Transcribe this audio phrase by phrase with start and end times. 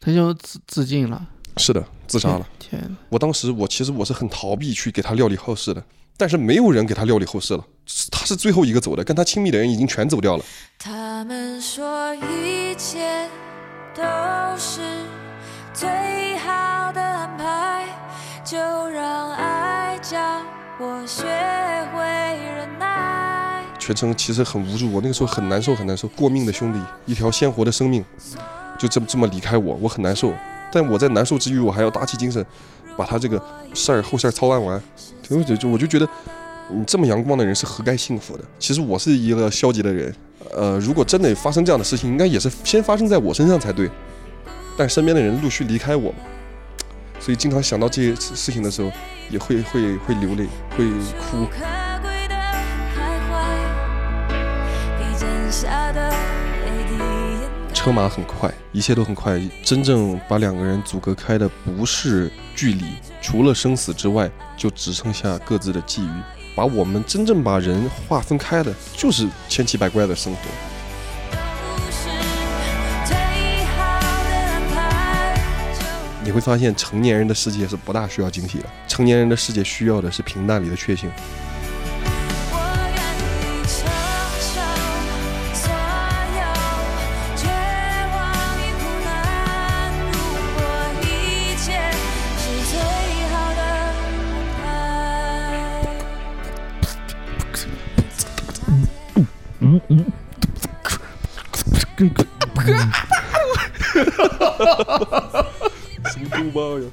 [0.00, 2.48] 他就自自尽了，是的，自杀了。
[2.58, 5.84] 天哪，我当时我其实我是很逃避去给他料理后事的，
[6.16, 7.62] 但是没有人给他料理后事了，
[8.10, 10.44] 他是最后一个走的，跟他亲密的人已经全走掉了。
[10.78, 13.28] 他们说一切
[13.94, 14.02] 都
[14.56, 14.80] 是
[15.74, 15.88] 最
[16.38, 17.86] 好的安排，
[18.42, 18.56] 就
[18.88, 20.18] 让爱教
[20.78, 21.24] 我学
[21.94, 22.02] 会
[22.56, 23.62] 忍耐。
[23.78, 26.08] 全程其实很无助，我那个时候很难受，很难受。
[26.08, 28.02] 过命的兄弟，一条鲜活的生命，
[28.80, 30.32] 就这么这么离开我，我很难受。
[30.72, 32.44] 但我在难受之余，我还要打起精神，
[32.96, 33.40] 把他这个
[33.74, 34.80] 事儿后事儿操办完。
[35.22, 36.08] 就就我就觉得，
[36.72, 38.44] 你这么阳光的人是何该幸福的？
[38.58, 40.14] 其实我是一个消极的人，
[40.54, 43.90] 呃，如果真的发生这样的事情，应该也是先发生在我身上才对。
[44.78, 46.14] 但身边的人陆续离开我，
[47.18, 48.90] 所以经常想到这些事情的时候，
[49.28, 51.46] 也会会会流泪，会哭。
[57.82, 59.40] 车马很快，一切都很快。
[59.62, 62.84] 真正把两个人阻隔开的不是距离，
[63.22, 66.10] 除了生死之外，就只剩下各自的际遇。
[66.54, 70.40] 把我们真正把人划分开的，就是千奇百怪的生活。
[76.22, 81.08] 你会发现，成年人的世界是不大需要惊喜的，成年人的世界需要的是平淡里的确信。
[102.00, 102.24] 什么狗
[106.54, 106.86] 包呀？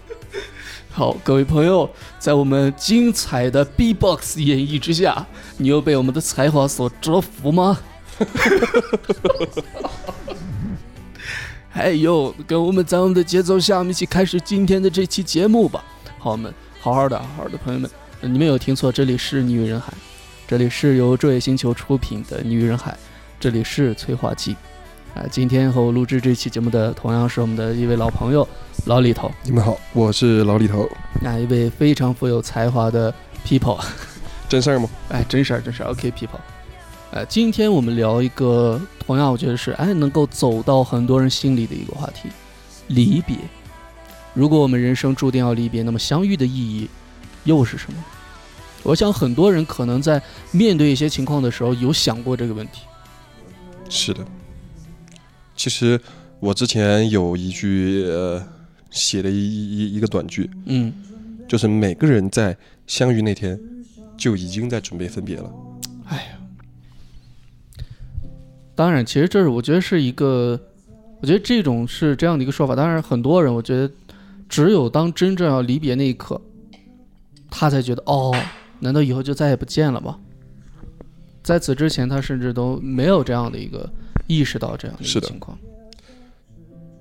[0.91, 7.79] 好，各位朋友，在我们精彩的 B-box 演绎之下，你又被我们的才华所折服吗？
[11.69, 15.81] 还有，跟我们在我们的节奏下，我们一起开始今天的这期节目吧。
[16.19, 19.93] 好，我们好好的，好好的，朋友们，呃你没有听错，这里是女人海，
[20.45, 22.97] 这里是由昼夜星球出品的女人海，
[23.39, 24.57] 这里是催化剂。
[25.17, 28.47] 啊、今天和我录制这期节目的同样是我们的一位老朋友
[28.85, 29.31] 老李头。
[29.41, 30.87] 你们好，我是老李头，
[31.19, 33.11] 那一位非常富有才华的
[33.43, 33.83] people，
[34.47, 34.87] 真事儿吗？
[35.09, 36.39] 哎，真事儿，真事儿，OK people。
[37.09, 42.29] 呃，今天我们聊一个同样我觉得是哎能够走到很多人心里的一个话题，
[42.85, 43.35] 离别。
[44.35, 46.87] 如果我们人生注定要离别，那么相遇的意义
[47.43, 47.97] 又是什么？
[48.83, 52.81] 我想很多人可能在面对一些情况的时候有想过这个问题。
[53.89, 54.23] 是的。
[55.57, 55.99] 其实
[56.39, 58.41] 我之前有一句呃
[58.91, 60.93] 写的一一一个短句，嗯，
[61.47, 63.59] 就是每个人在相遇那天
[64.15, 65.51] 就已经在准备分别了。
[66.05, 67.83] 哎呀，
[68.75, 70.57] 当然，其实这是我觉得是一个，
[71.19, 72.75] 我觉得这种是这样的一个说法。
[72.75, 73.91] 当然，很多人我觉得
[74.47, 76.39] 只有当真正要离别那一刻，
[77.49, 78.33] 他才觉得哦，
[78.79, 80.19] 难道以后就再也不见了吗？
[81.43, 83.89] 在此之前，他甚至都没有这样的一个
[84.27, 85.57] 意识到这样的情况。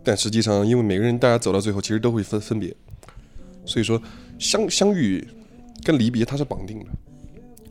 [0.02, 2.74] 但实际上，因为每个人大家走到最后，其实都会分分别，
[3.64, 4.00] 所以说
[4.38, 5.26] 相相遇
[5.82, 6.86] 跟离别它是绑定的。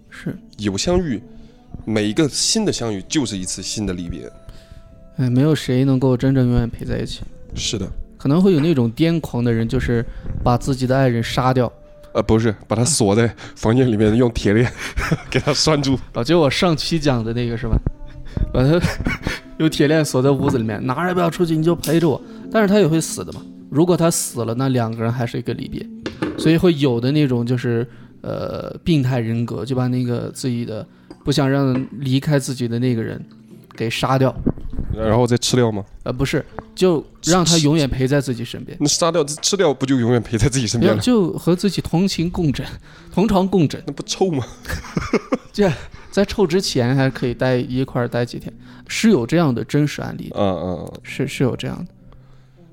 [0.09, 1.21] 是，有相遇，
[1.85, 4.29] 每一个新的相遇就是一次新的离别。
[5.17, 7.21] 哎，没有谁能够真正永远陪在一起。
[7.55, 10.05] 是的，可能会有那种癫狂的人，就是
[10.43, 11.71] 把自己的爱人杀掉。
[12.13, 14.69] 呃，不是，把他锁在房间里面，用铁链
[15.31, 15.97] 给他拴住。
[16.13, 17.77] 啊，就我上期讲的那个是吧？
[18.53, 18.77] 把他
[19.57, 22.21] 有铁链锁在屋子里面，哪儿也不要出去，你就陪着我。
[22.51, 23.41] 但是他也会死的嘛。
[23.69, 25.85] 如果他死了，那两个人还是一个离别，
[26.37, 27.87] 所以会有的那种就是
[28.21, 30.85] 呃病态人格，就把那个自己的
[31.23, 33.23] 不想让离开自己的那个人
[33.75, 34.33] 给杀掉，
[34.95, 35.83] 然后再吃掉吗？
[36.03, 36.45] 呃不是，
[36.75, 41.01] 就让他永远陪在自己身边，那杀掉吃掉不就永远陪在自己身边了？
[41.01, 42.65] 就和自己同情共枕，
[43.13, 43.81] 同床共枕。
[43.87, 44.45] 那不臭吗？
[45.51, 45.71] 这
[46.11, 48.53] 在臭之前还可以待一块儿待几天，
[48.87, 51.91] 是有这样的真实案例的，嗯嗯，嗯是是有这样的。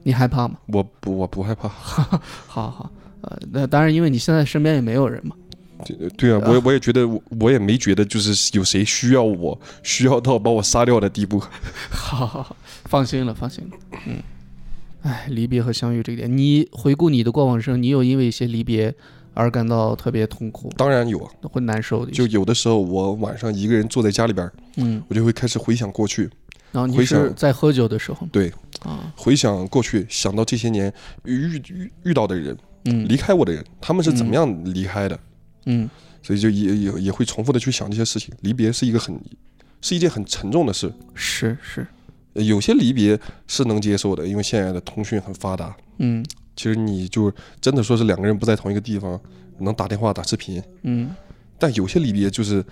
[0.05, 0.56] 你害怕吗？
[0.66, 1.69] 我不我不害怕。
[2.47, 2.91] 好好，
[3.23, 5.35] 呃，那当然，因为你现在身边也没有人嘛。
[5.84, 11.43] 对对啊，我也我也觉得我我也没觉得就是有谁需要我， 需要到把我杀掉的地步。
[11.90, 13.76] 好好好，放心了，放心了。
[14.06, 14.23] 嗯，
[15.02, 18.94] 哎，离别和相遇这一点，你回顾你的过往生，你有因为一些离别
[19.34, 22.12] 而感到特别痛苦、当然有啊，会难受的？
[22.12, 26.28] 就有的时候我晚上一个人坐在家里边儿，嗯，我就会开始回想过去，
[26.70, 28.28] 然后你是在喝酒的时候。
[28.31, 28.52] 对，
[28.85, 30.93] 啊，回想过去，想到这些年
[31.25, 33.08] 遇遇遇到的人，嗯。
[33.08, 35.20] 离开我的人，他们是怎么样离开的，嗯，
[36.23, 38.35] 所以就也也也会重复的去想这些事情。
[38.41, 39.19] 离别是一个很
[39.81, 41.87] 是一件很沉重的事，是是，
[42.35, 45.76] 呃有些离别是能接受的，因为现在的通讯很发达。
[45.99, 46.25] 嗯
[46.55, 49.19] 其实你就真的说是两个人不在同一个地方，
[49.59, 51.11] 能打电话打视频，嗯，
[51.59, 52.64] 但有些离别就是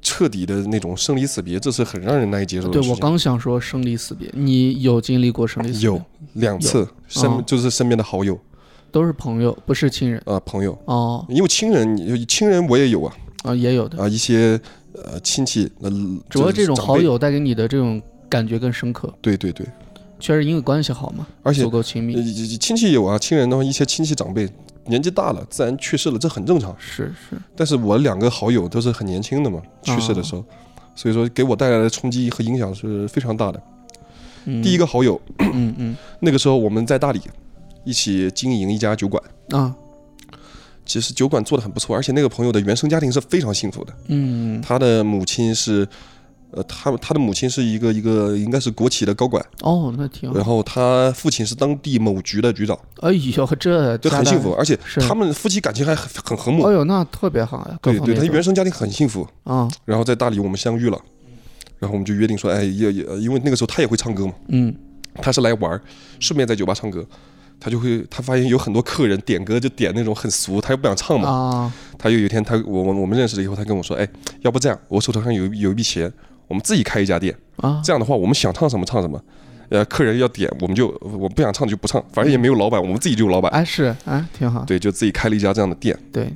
[0.00, 2.96] 彻底的那种生离死别，这是很让人难以接受的对我。
[2.96, 5.84] 刚想说生离死别，你有经历过生离死别？
[5.84, 8.40] 有两次身、哦就是身边的好友
[8.92, 10.20] 都是朋友，不是亲人。
[10.26, 11.24] 啊、朋友，哦。
[11.28, 13.14] 因为亲人亲人我也有啊。
[13.42, 14.60] 啊，也有的，啊一些
[14.92, 15.88] 呃亲戚呃，
[16.28, 19.66] 只不过这种好，友带给你的这种感觉更深刻，对对对，
[20.18, 22.34] 确实因为关系好嘛，而且足够亲呃密。
[22.58, 24.46] 亲戚有啊，亲人的话一些亲戚长辈
[24.84, 26.76] 年纪大了，自然去世了，这很正常。
[26.78, 30.44] 是是，但是我两个好友都是很年轻的嘛，去世的时候，
[30.94, 33.62] 所以说给我带来的冲击和影响是非常大的。
[34.44, 35.96] 嗯、第一个好友，嗯嗯。
[36.20, 37.20] 那个时候我们在大理
[37.90, 39.74] 一起经营一家酒馆，啊。
[40.86, 44.60] 其实酒馆做的很不错，而且那个朋友的原生家庭是非常幸福的，嗯。
[44.62, 45.86] 他的母亲是。
[46.52, 50.34] 呃，他他的母亲是一个一个应该是国企的高管，哦，那挺好。
[50.34, 56.64] 然后他父亲是当地某局的局长，哎呦，这就很幸福，而且他们夫妻感情还很很和睦。
[56.64, 56.72] 哎。
[56.72, 59.70] 呦，那特别好呀，各对对，他原生家庭很幸福，啊。
[59.84, 61.00] 然后在大理我们相遇了，
[61.78, 64.74] 然后我们就约定说，哎，也也因为那个时候他也会唱歌嘛，嗯。
[65.22, 65.80] 他是来玩儿，
[66.18, 67.06] 顺便在酒吧唱歌，
[67.60, 74.08] 他就会他发现有很多客人点歌就点那种很俗，他又不想唱嘛，啊他又有一天他我我我们认识了以后，他跟我说，哎，
[74.40, 76.10] 要不这样，我手头上有一有一笔钱，
[76.48, 79.22] 我们自己开一家店，啊这样的话我们想唱什么唱什么。
[79.68, 83.48] 呃，客人要点，我们就我不想唱就不唱，反正也没有老板，我们自己就有老板。
[83.52, 84.64] 哎是啊挺好。
[84.64, 85.96] 对，就自己开了一家这样的店。
[86.10, 86.28] 对，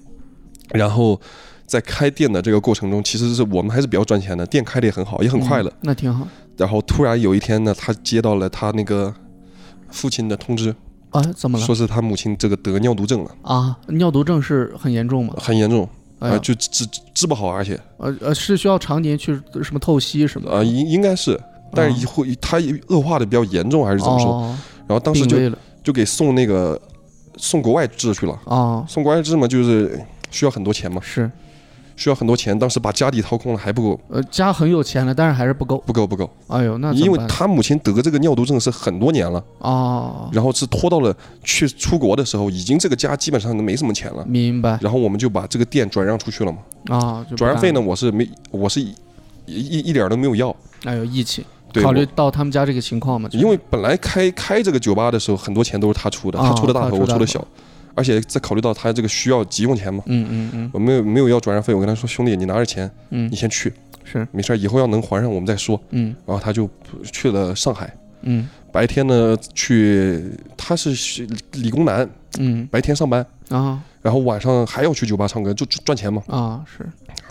[0.70, 1.20] 然后
[1.66, 5.68] 在开店的这个过程中，其实是我们还是比较赚钱的，店开的也很好，也很快乐。
[5.70, 6.28] 嗯那挺好。
[6.56, 9.12] 然后突然有一天呢，他接到了他那个
[9.90, 10.72] 父亲的通知，
[11.14, 11.64] 啊，怎么了？
[11.64, 11.74] 说？
[11.74, 15.34] 是他母亲这个得尿毒症了，啊，尿毒症是很严重吗？
[15.38, 15.88] 很严重，
[16.18, 17.78] 啊，就治治治不好，而且。
[17.98, 20.56] 呃呃，是需要常年去什么透析什么的？
[20.56, 21.40] 啊，应应该是，
[21.72, 22.58] 但是会他
[22.88, 24.32] 恶化的比较严重，还是怎么说？
[24.32, 24.58] 哦，
[24.88, 25.36] 然后当时就
[25.84, 26.80] 就给送那个
[27.36, 30.00] 送国外治去了，啊，送国外治嘛，就是
[30.30, 31.30] 需要很多钱嘛，是
[31.96, 35.78] 需要很多钱，当时把家底掏空了还不够，呃家很有钱了，但是还是不够。
[35.86, 39.42] 不够不够，哎呦，那因为他母亲得这个尿毒症是很多年了。
[39.58, 44.24] 哦，然后是拖到了去出国的时候，已经这个家基本上都没什么钱了。
[44.26, 46.58] 明白然后我们就把这个店转让出去了嘛。
[46.88, 48.94] 啊，转让费呢，我是没，我是一
[49.46, 50.48] 一一点都没有要。
[50.50, 50.56] 了？
[50.84, 57.46] 哎呦，义气，对，考虑到他们家这个情况嘛，因为本来开开这个酒吧的时候，很多钱都是他出的，啊他出的大头我出的小。
[57.94, 60.70] 而且再考虑到他这个需要急用钱嘛，嗯嗯嗯。
[60.72, 63.30] 我没有没有要转让费，我跟他说兄弟，你拿着钱，嗯。
[63.30, 63.72] 你，先去，
[64.04, 64.26] 是。
[64.32, 65.80] 没事儿，以后要能还上我们再说。
[65.90, 66.14] 嗯。
[66.26, 66.68] 然后他就
[67.12, 68.48] 去了上海，嗯。
[68.72, 70.22] 白天呢去，
[70.56, 72.08] 他是理工男，
[72.38, 72.66] 嗯。
[72.70, 73.82] 白天上班，啊。
[74.02, 76.22] 然后晚上还要去酒吧唱歌，就赚赚钱嘛。
[76.26, 76.84] 啊是，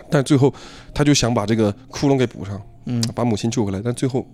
[0.09, 0.53] 但最后
[0.93, 4.25] 他就想把这个窟窿给补上，嗯，把母亲救回来，但最后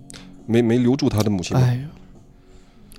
[0.45, 1.57] 没没留住他的母亲。
[1.57, 1.81] 哎呦，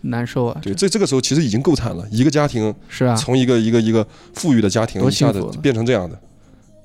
[0.03, 6.19] 难受啊，对，这这个时候其实已经够惨了，一个家庭是啊，从一个一个一个富裕的家庭一下子变成这样的，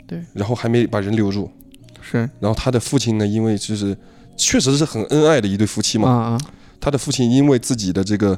[0.05, 1.49] 对，然后还没把人留住，
[2.01, 2.17] 是。
[2.39, 3.97] 然后他的父亲呢，因为就是
[4.35, 6.37] 确实是很恩爱的一对夫妻嘛，啊啊。
[6.81, 8.37] 他的父亲因为自己的这个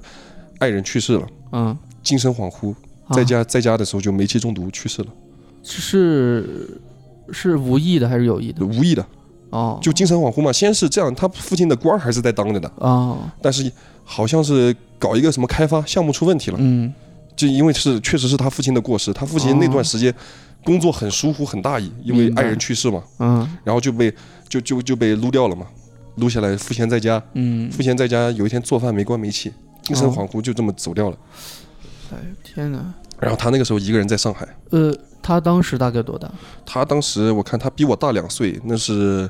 [0.60, 2.72] 爱人去世了，嗯，精神恍惚，
[3.08, 3.12] 啊。
[3.12, 5.08] 在家在家的时候就煤气中毒去世了，
[5.64, 6.80] 是
[7.32, 8.66] 是无意的还是有意的？
[8.66, 9.06] 无意的，
[9.50, 10.54] 哦，就精神恍惚嘛。
[10.54, 13.70] 先是这样，他父亲的官儿还是在当着的，哦，但是
[14.10, 16.94] 好像是搞一个什么开发项目出问题了，嗯。
[17.36, 20.12] 就因为是确实是他父亲的过失，他父亲那段时间
[20.64, 23.48] 工作很疏忽很大意，因为爱人去世嘛，嗯。
[23.64, 24.12] 然后就被
[24.50, 25.68] 就就就被撸掉了嘛，
[26.16, 31.18] 撸下来赋闲在家，嗯，赋闲在家有一天做饭没关煤气，精神哦恍惚就这么走掉了。
[32.12, 32.80] 哎天哪，
[33.20, 36.32] 然后他那个时候一个人在上海，呃，他当时大概多大？
[36.66, 39.30] 他当时我看他比我大两岁，那是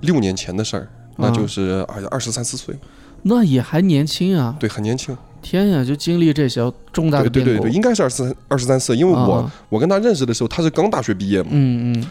[0.00, 2.74] 六年前的事儿，那就是哎呀二十三四岁，
[3.22, 4.56] 那也还年轻啊！
[4.58, 5.16] 对，很年轻。
[5.40, 6.60] 天呀，就经历这些
[6.92, 7.50] 重大的变故。
[7.50, 12.06] 对对对对，应该是二十三二十三四，因为我、啊我跟他认识的时候，他是刚大学毕业嘛，嗯嗯，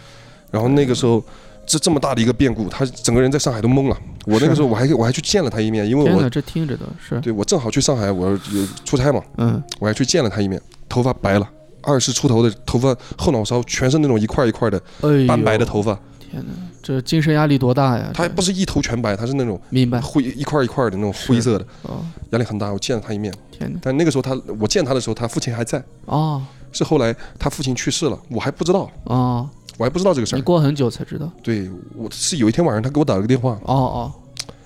[0.50, 1.22] 然后那个时候。
[1.70, 3.96] 这这么大的一个变故，他整个人在上海都懵了。
[4.24, 8.38] 我那个时候我还我还去见了他一面，因为我这听着都是，对我正好去上海，我有
[8.86, 10.58] 出差嘛，嗯，我还去见了他一面。
[10.88, 11.46] 头发白了，
[11.82, 15.92] 二十出头的头发，后脑勺全是那种一块一块的哎，斑白的头发。
[16.18, 18.10] 天哪，这精神压力多大呀？
[18.14, 20.00] 他还不是一头全白，他是那种明白。
[20.00, 22.70] 灰一块一块的那种灰色的，哦，压力很大。
[22.70, 25.82] 我见了他一面，天哪，但那个时候他我见他的时候，他父亲还在。
[26.06, 26.42] 哦。
[26.70, 30.38] 是后来他父亲去世了，我还不知道，哦，我还不知道这个事儿。
[30.38, 31.32] 你过很久才知道。
[31.42, 31.66] 对，
[31.96, 34.12] 我是有一天晚上他给我打了个电话，哦哦，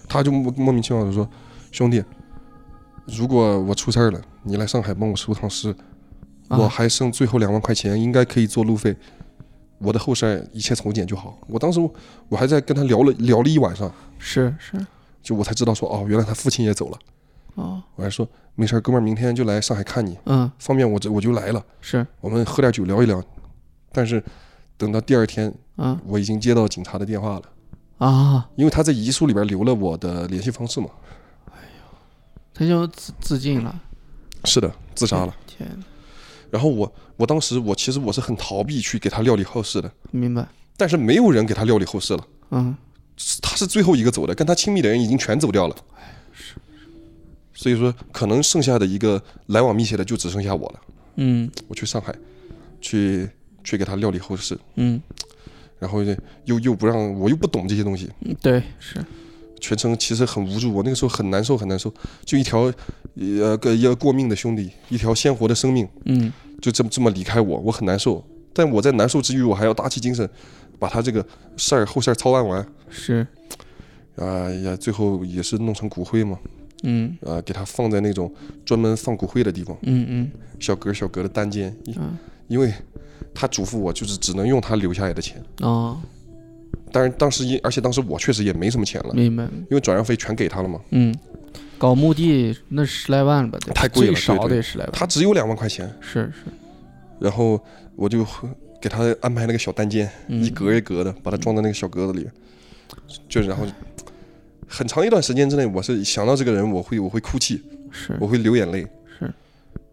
[0.09, 1.27] 他就莫莫名其妙的说
[1.71, 2.03] ：“兄弟，
[3.07, 5.71] 如果我出事儿了，你来上海帮我收趟尸，
[6.49, 6.59] 啊。
[6.59, 8.97] 我还剩最后两万块钱，应该可以做路费，
[9.83, 11.81] 我的后事一切从简就好。”我当时
[12.29, 14.87] 我还在跟他聊了聊了一晚上，是是，
[15.23, 16.99] 就我才知道说哦，原来他父亲也走了。
[17.55, 23.23] 哦，我还说没事儿，哥们儿，明天就来上海看你，嗯，方便我这我就来了，是，我们喝点酒聊一聊。
[23.93, 24.23] 但是
[24.79, 25.99] 等到第二天，嗯。
[26.07, 27.43] 我已经接到警察的电话了，
[27.99, 30.89] 啊，因为他在遗书里边留了我的联系方式嘛。
[31.51, 31.99] 哎呦
[32.55, 33.81] 他就自自尽了，
[34.45, 35.37] 是的，自杀了。
[35.47, 35.69] 天。
[35.69, 35.85] 哪，
[36.51, 36.91] 然后我
[37.23, 40.45] 我当时我其实我是很逃避去给他料理后事的，明白，
[40.77, 42.77] 但是没有人给他料理后事了，嗯，
[43.41, 45.77] 他是最后一个走的，跟他亲密的人已经全走掉了。
[46.33, 46.55] 是。
[47.55, 50.81] 所以说，可能剩下的一个来往密切的就只剩下我了。
[51.15, 51.49] 嗯。
[51.69, 52.13] 我去上海，
[52.81, 53.29] 去
[53.63, 55.01] 去给他料理后事，嗯。
[55.79, 58.97] 然后就又又不让我又不懂这些东西，嗯，对，是，
[59.61, 62.73] 全程其实很无助，我那个时候很难受很难受，就一条
[63.15, 66.33] 呃个一个过命的兄弟，一条鲜活的生命，嗯
[66.63, 68.25] 就这么这么离开我，我很难受。
[68.55, 70.29] 但我在难受之余，我还要打起精神，
[70.79, 71.25] 把他这个
[71.57, 72.65] 事儿后事儿操办完。
[72.89, 73.27] 是，
[74.17, 76.39] 啊呀，最后也是弄成骨灰嘛，
[76.83, 78.33] 嗯啊，给他放在那种
[78.65, 82.17] 专门放骨灰的地方，嗯嗯小格小格的单间，因嗯，
[82.47, 82.73] 因为
[83.35, 85.43] 他嘱咐我就是只能用他留下来的钱。
[85.61, 85.99] 哦，
[86.93, 91.15] 当然当时因而且当时我确实也没什么钱了，明白，因为转让费全给他了嘛，嗯，
[91.83, 96.45] 搞墓地那十来万吧，得太贵了最少得十来万，他只有两万块钱，是是，
[97.19, 97.61] 然后
[97.97, 98.25] 我就
[98.81, 100.45] 给他安排那个小单间，嗯。
[100.45, 102.31] 一格一格的把它装在那个小格子里，
[103.29, 103.67] 就然后
[104.69, 107.61] 很长一段时间之内，我是想到这个人，我会我会哭泣，
[107.91, 108.17] 是。
[108.21, 108.87] 我会流眼泪，
[109.19, 109.35] 是，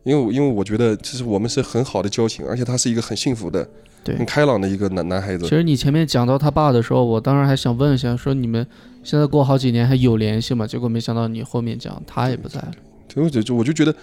[0.03, 3.67] 因为因为我觉得其实我们是很好的交情，而且他是一个很幸福的、
[4.09, 5.49] 对很开朗的一个男男孩子其。
[5.49, 8.65] 实你前面讲到他爸的时候，我当时还想问一下，说你们
[9.03, 10.65] 现在过好几年还有联系吗？
[10.67, 12.71] 结果没想到你后面讲他也不在了。
[13.07, 13.95] 就我就就我就觉得，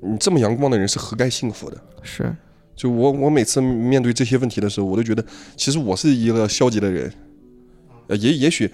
[0.00, 1.76] 你这么阳光的人是何该幸福的。
[2.02, 2.34] 是，
[2.74, 5.24] 就我我每次面对这些问题的时候，我都觉得
[5.56, 7.12] 其实我是一个消极的人，
[8.06, 8.70] 呃，也也许，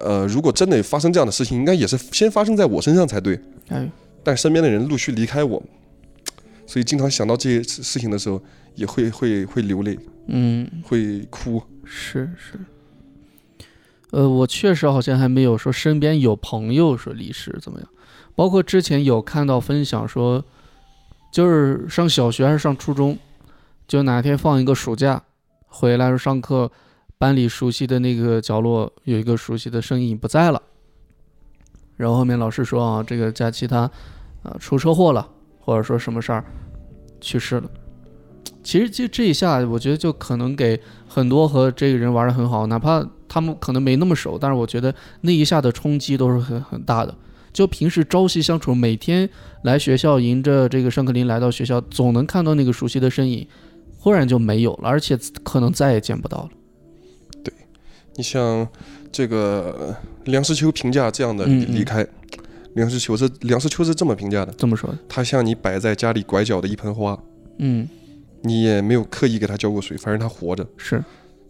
[0.00, 3.38] 呃，如果真的发生这样的事情，应该也是先发生在我身上才对。
[3.68, 3.88] 哎，
[4.24, 5.62] 但身边的人陆续离开我，
[6.66, 8.42] 所以经常想到这些事事情的时候，
[8.74, 11.62] 也会会会流泪，嗯，会哭。
[11.84, 12.58] 是是。
[14.10, 17.88] 呃，我确实好像还没有说身边有朋友说离世怎么样，
[18.34, 20.44] 包括之前有看到分享说，
[21.32, 23.16] 就是上小学还是上初中，
[23.86, 25.22] 就哪天放一个暑假，
[25.66, 26.72] 回来上课，
[27.18, 30.60] 班里熟悉的那个角落有一个熟悉的身影不在了，
[31.96, 33.82] 然后后面老师说啊，这个假期他
[34.42, 35.28] 啊、出车祸了，
[35.60, 36.44] 或者说什么事儿
[37.20, 37.70] 去世了。
[38.62, 47.14] 其实就这一下，我觉得就可能给很多和这个人玩的很好，哪怕他们可能没那么熟，但是我觉得那一下的冲击都是很很大的。
[47.52, 49.28] 就平时朝夕相处，每天
[49.62, 53.44] 来学校迎着这个上课铃来到学校，总能看到那个熟悉的身影，
[53.98, 56.48] 忽然就没有了，而且可能再也见不到了。
[57.42, 57.52] 对
[58.14, 58.68] 你像
[59.10, 62.06] 这个呃梁实秋评价这样的嗯嗯离开，
[62.74, 67.18] 梁实秋是梁实秋是这么评价的：这么说的，他像你摆在家里拐角的一盆花，
[67.58, 67.88] 嗯，
[68.42, 71.02] 你也没有刻意给它浇过水，反正它活着，是，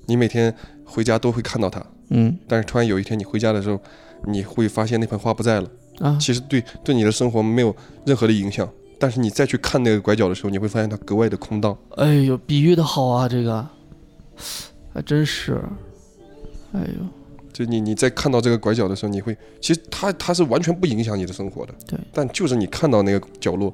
[0.07, 0.55] 你每天
[0.85, 1.85] 回家都会看到它。
[2.11, 3.81] 嗯但是突然有一天你回家的时候，
[4.27, 5.71] 你会发现那盆花不在了。
[6.01, 7.75] 啊，其实对对你的生活没有
[8.07, 8.69] 任何的影响，
[8.99, 11.77] 但是你再去看那个拐角的时候，你会发现它格外的空荡。
[11.97, 13.65] 哎呦，比喻的好啊，这个
[14.93, 15.63] 还真是，
[16.73, 17.07] 哎呦，
[17.53, 21.75] 就你你在看到这个拐角的时候，你会其实它它是完全不影响你的生活的。
[21.87, 21.99] 对。
[22.13, 23.73] 但就是你看到那个角落，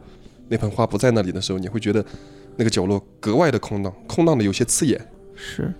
[0.48, 2.04] 那盆花不在那里的时候，你会觉得
[2.56, 5.08] 那个角落格外的空荡，空荡的有些刺眼。
[5.34, 5.72] 是，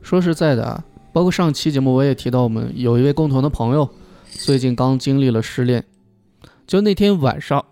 [0.00, 3.88] 说实在的啊，包括上期节目我也提到，我们有一位共同的朋友，
[4.30, 5.84] 最近刚经历了失恋。
[6.66, 7.64] 就那天晚上，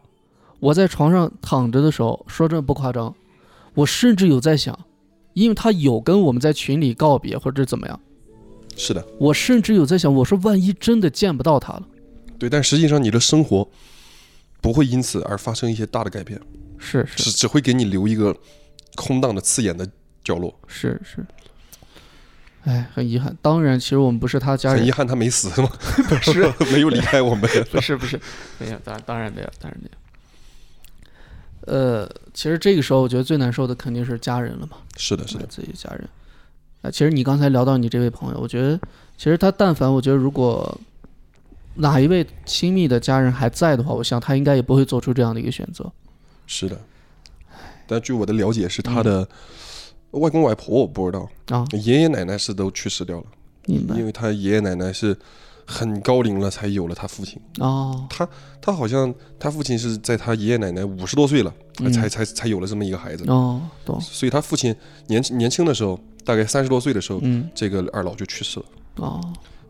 [0.59, 3.14] 我在床上躺着的时候，说真的不夸张，
[3.75, 4.76] 我甚至有在想，
[5.35, 8.00] 因为他有跟我们在群里告别或者怎么样，
[8.75, 11.87] 是的，我甚至有在想，我说万一真的见不到他了，
[12.38, 12.49] 对。
[12.49, 13.69] 但实际上你的生活
[14.61, 16.40] 不会因此而发生一些大的改变，
[16.78, 18.37] 是是只只会给你留一个
[18.95, 19.88] 空荡的刺眼的
[20.25, 20.59] 角落。
[20.66, 21.25] 是是，
[22.64, 23.37] 哎，很遗憾。
[23.40, 25.68] 当然，其实我们不是他家人很遗，憾他没死是吗？
[26.09, 27.49] 不是没有离开我们。
[27.71, 28.21] 不是不是，
[28.59, 31.73] 没有，当当然没有，当然没有。
[31.73, 36.09] 呃，其实这个时候我觉得最难受的肯定是家人了嘛，是的，是的，自己家人。
[36.83, 38.78] 啊，其实你刚才聊到你这位朋友，我觉得
[39.16, 40.78] 其实他但凡我觉得如果
[41.75, 45.92] 哪一位亲密的家人还在的话，我想他应该也不会做出这样的一个选择。
[46.47, 46.81] 是的。
[47.87, 49.29] 但据我的了解，是他的
[50.11, 53.26] 外公外婆，我不知道，啊，爷爷奶奶是都去世掉了，
[53.67, 55.17] 因为他爷爷奶奶是
[55.65, 57.41] 很高龄了才有了他父亲。
[57.59, 58.29] 哦，他
[58.61, 63.25] 他好像他父亲是在他爷爷奶奶五十多岁了，嗯才才才有了这么一个孩子。
[63.29, 64.75] 哦，懂，所以他父亲
[65.07, 68.67] 年年轻的时候，大概三十多岁的时候，嗯，这个二老就去世了。
[68.97, 69.21] 哦，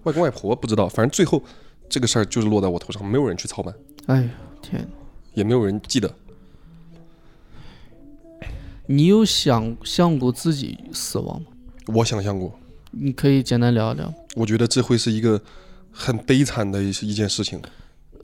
[0.04, 1.42] 外公外婆不知道，反正最后
[1.88, 3.74] 这个事儿就是落在我头上，没有人去操办，
[4.06, 4.30] 哎呀，
[4.62, 4.88] 天哪！
[5.34, 6.10] 也没有人记得。
[8.86, 11.46] 你有想象过自己死亡吗？
[11.86, 12.58] 我想象过，
[12.90, 14.12] 你可以简单聊一聊。
[14.34, 15.40] 我觉得这会是一个
[15.90, 17.60] 很悲惨的一一件事情。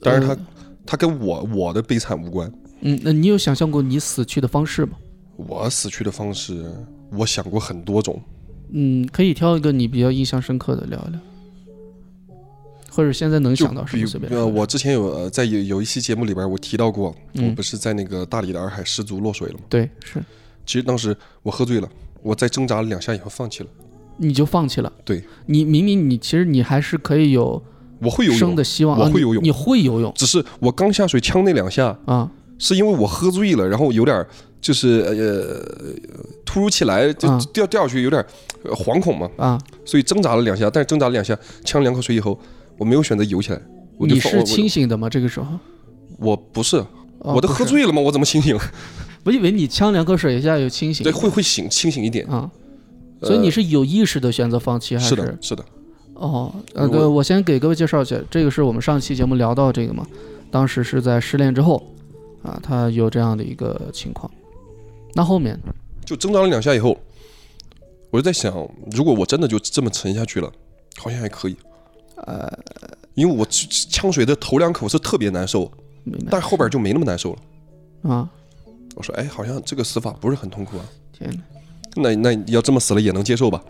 [0.01, 0.39] 但是它，呃
[0.85, 2.51] 它跟我我的悲惨无关。
[2.81, 4.97] 嗯，那你有想象过你死去的方式吗？
[5.37, 6.71] 我死去的方式，
[7.11, 8.21] 我想过很多种。
[8.71, 11.19] 嗯，可以挑一个你比较印象深刻的聊一聊，
[12.89, 14.31] 或者现在能想到什么随便。
[14.33, 19.61] 呃，我之前有呃在有有一期节目里边，我提到过，我嗯不是在那个大理的洱海失足落水了吗？
[19.69, 20.21] 对是，
[20.65, 21.89] 其实当时我喝醉了，
[22.21, 23.69] 我在挣扎了两下以后放弃了。
[24.17, 24.91] 你就放弃了。
[25.03, 27.61] 对你明明你其实你还是可以有
[27.99, 32.29] 我会游泳生的，希望，我会游泳你会游泳只是我刚下水呛那两下，啊？
[32.59, 34.25] 是因为我喝醉了，然后有点
[34.61, 38.23] 就是呃突如其来就啊掉掉下去，有点
[38.63, 42.39] 惶恐嘛，啊，所以挣扎了两下，但是挣扎了两下，呛两口水以后，
[42.77, 43.61] 我没有选择游起来，
[43.97, 45.09] 我就你是清醒的吗？
[45.09, 45.47] 这个时候？
[46.19, 46.85] 我我不是，
[47.19, 47.99] 我都喝醉了吗？
[47.99, 48.57] 我怎么清醒？
[49.23, 52.25] 我以为你呛两口水一下有清醒对，会会醒清醒一点。
[52.27, 52.49] 啊，
[53.21, 55.65] 所以你呃是有意识的选择放弃，还是的，是的，
[56.15, 60.05] 哦，呃，我对，我先给各位介绍一下，这个是我们上期节目聊到这个嘛，
[60.51, 61.81] 当时是在失恋之后，
[62.43, 64.29] 啊，他有这样的一个情况。
[65.13, 65.57] 那后面，
[66.03, 66.97] 就挣扎了两下以后，
[68.09, 68.53] 我就在想，
[68.91, 70.51] 如果我真的就这么沉下去了，
[70.97, 71.55] 好像还可以。
[72.25, 72.51] 呃，
[73.15, 75.71] 因为我呛水的头两口是特别难受，
[76.29, 78.11] 但后边就没那么难受了。
[78.11, 78.29] 啊？
[78.95, 80.85] 我说，哎，好像这个死法不是很痛苦啊。
[81.11, 81.29] 天
[81.95, 83.63] 哪，那那要这么死了也能接受吧？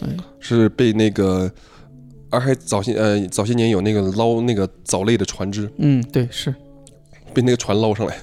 [0.00, 0.08] 哎，
[0.40, 1.50] 是被那个
[2.30, 6.54] 洱海早些呃早些年有那个捞那个藻类的船只，嗯，对，是，
[7.32, 8.18] 被那个船捞上来。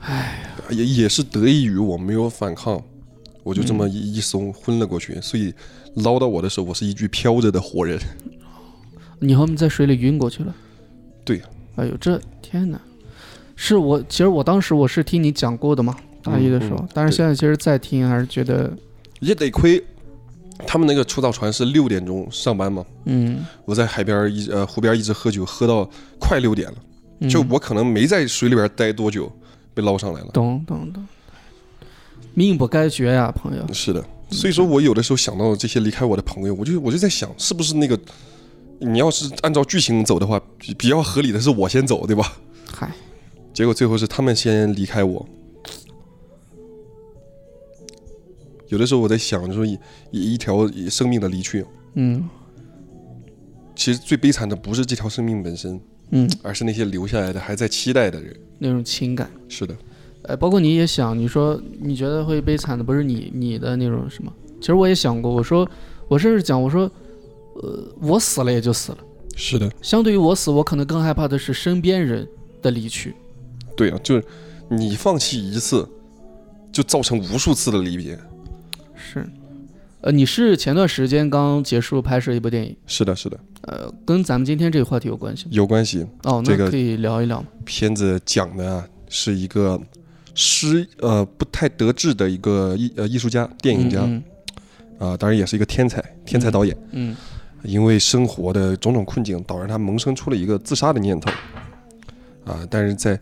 [0.00, 2.82] 哎，也也是得益于我没有反抗，
[3.44, 5.20] 我就这么一一松昏了过去。
[5.20, 5.54] 所以
[5.96, 7.98] 捞到我的时候，我是一具飘着的活人。
[9.20, 10.52] 你后面在水里晕过去了。
[11.24, 11.40] 对，
[11.76, 12.80] 哎呦，这天哪，
[13.64, 18.76] 是我，其实我当时我是听你讲过的嘛，大一的时候，嗯嗯但是现在其实再听还是觉得，
[19.20, 19.80] 也得亏
[20.66, 26.74] 他们那个出道船是六点钟上班嘛，嗯，我在海边一呃湖边一直喝酒，喝到快六点了。
[27.20, 29.30] 嗯就我可能没在水里边待多久，
[29.74, 30.26] 被捞上来了。
[30.32, 31.06] 懂懂懂，
[32.34, 33.64] 命不该绝呀，朋友。
[33.72, 37.96] 是的，所以说我有的时候想到这些离开我的朋友，我就我就在想，是不是那个
[38.80, 42.32] 你要是按照剧情走的话，比比较合理的是我先走，对吧？
[42.74, 42.90] 嗨，
[43.52, 45.26] 结果最后是他们先离开我。
[48.68, 49.78] 有的时候我在想，就是一
[50.10, 52.26] 一一条生命的离去，嗯
[53.74, 58.34] 其实最悲惨的不是这条生命本身，嗯，而是那些留下来的还在期待的人。
[58.58, 59.30] 那种情感。
[59.48, 59.76] 是的，
[60.22, 64.32] 呃，包括你也想，你说你觉得会悲惨的不是你你的那种什么？
[64.60, 65.68] 其实我也想过，我说
[66.08, 66.90] 我甚至讲，我说，
[67.56, 68.98] 呃，我死了也就死了。
[69.34, 72.26] 是的，相对于我死，我可能更害怕的是身边人
[72.62, 73.14] 的离去。
[73.82, 74.24] 对啊，就是
[74.68, 75.88] 你放弃一次，
[76.70, 78.16] 就造成无数次的离别。
[78.94, 79.26] 是，
[80.02, 85.50] 呃，你是前段时间刚结束拍摄一部电影，是的，是的，呃，跟咱们今天这个话题有关系吗？
[85.50, 86.06] 有关系。
[86.22, 87.48] 哦，这个那可以聊一聊吗？
[87.64, 89.80] 片子讲的啊是一个
[90.34, 94.04] 失呃不太得志的一个艺呃艺术家、电影家啊、
[95.00, 96.76] 嗯当然也是一个天才天才导演。
[96.92, 97.16] 嗯
[97.64, 101.30] 因为生活的种种困境，导致他萌生出了一个自杀的念头
[102.44, 102.66] 啊。
[102.68, 103.18] 但是在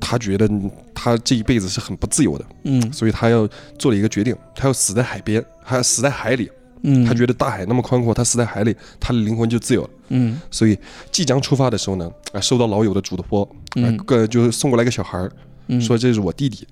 [0.00, 0.48] 他觉得
[0.94, 6.50] 他这一辈子是很不自由的，嗯所以他要做了一个决定，他要死在海边，他要死在海里。
[6.82, 9.90] 嗯，他觉得大海那么宽阔，他死在海里，他的灵魂就自由了。
[10.10, 10.78] 嗯所以
[11.10, 15.32] 即将出发的时候呢，啊，收到老友的嘱托，啊嗯，个就送过来个小孩儿，
[15.68, 16.66] 嗯说这是我弟弟。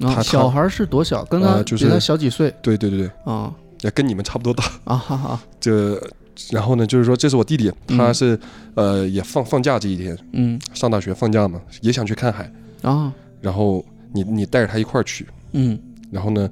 [0.00, 1.22] 啊他小孩是多小？
[1.26, 4.64] 跟他呃就是比他小几岁对对对对，啊也跟你们差不多大。
[4.84, 6.02] 啊哈哈，这
[6.50, 8.38] 然后呢，就是说这是我弟弟，他是、
[8.74, 10.58] 呃也放放假这一天，嗯。
[10.72, 12.50] 上大学放假嘛，也想去看海，
[12.82, 15.78] 啊然后你你带着他一块儿去，嗯。
[16.10, 16.50] 然后呢，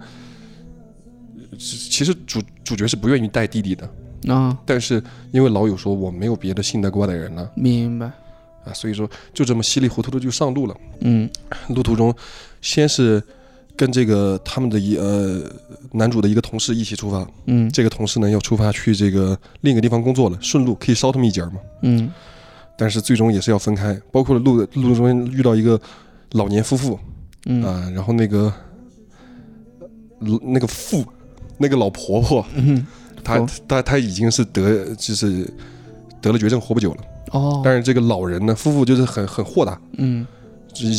[1.59, 3.89] 其其实主主角是不愿意带弟弟的，
[4.35, 8.11] 啊，但是因为老友说我没有别的信得过的人了明白。
[8.65, 10.77] 啊，所以说就这么稀里糊涂的就上路了。
[11.01, 11.29] 嗯。
[11.71, 12.15] 路途中，
[12.61, 13.23] 先是
[13.81, 15.41] 跟这个他们的一呃
[15.93, 17.67] 男主的一个同事一起出发，嗯。
[17.73, 21.59] 这个同事呢要出发去这个另一个地方工作了，顺路可以捎他们一截儿嘛。
[21.81, 22.13] 嗯。
[22.77, 25.81] 但是最终也是要分开，包括路路中间遇到一个
[26.33, 26.99] 老年夫妇。
[27.47, 27.65] 嗯。
[27.65, 28.53] 啊、然后那个
[30.19, 31.03] 呃那个妇
[31.57, 32.87] 那个老婆婆，嗯
[33.25, 33.49] 她哦。
[33.67, 35.51] 她她已经是得就是
[36.21, 36.99] 得了绝症，活不久了。
[37.33, 40.27] 哦，但是这个老人呢，夫妇就是很很豁达，嗯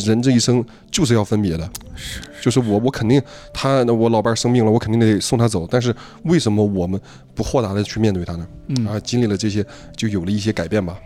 [0.06, 3.20] 人这一生就是要分别的，是就是我我肯定
[3.52, 5.66] 他我老伴儿生病了，我肯定得送他走。
[5.70, 7.00] 但是为什么我们
[7.34, 8.48] 不豁达的去面对他呢？
[8.68, 9.64] 嗯啊，经历了这些，
[9.96, 10.98] 就有了一些改变吧。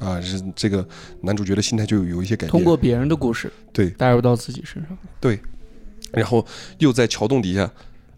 [0.00, 0.86] 啊，是这个
[1.22, 2.50] 男主角的心态就有有一些改变。
[2.50, 4.96] 通过别人的故事对带入到自己身上。
[5.20, 5.40] 对，
[6.12, 6.46] 然后
[6.78, 7.68] 又在桥洞底下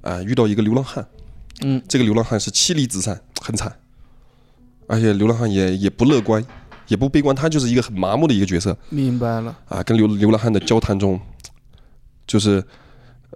[0.03, 1.07] 啊遇到一个流浪汉，
[1.63, 3.75] 嗯这个流浪汉是妻离子散，很惨，
[4.87, 6.45] 而且流浪汉也也不乐观，
[6.91, 9.57] 也不悲观，他就是一个很麻木的一个角色明白了。
[9.67, 9.83] 啊。
[9.83, 11.19] 跟流流浪汉的交谈中，
[12.27, 12.63] 就是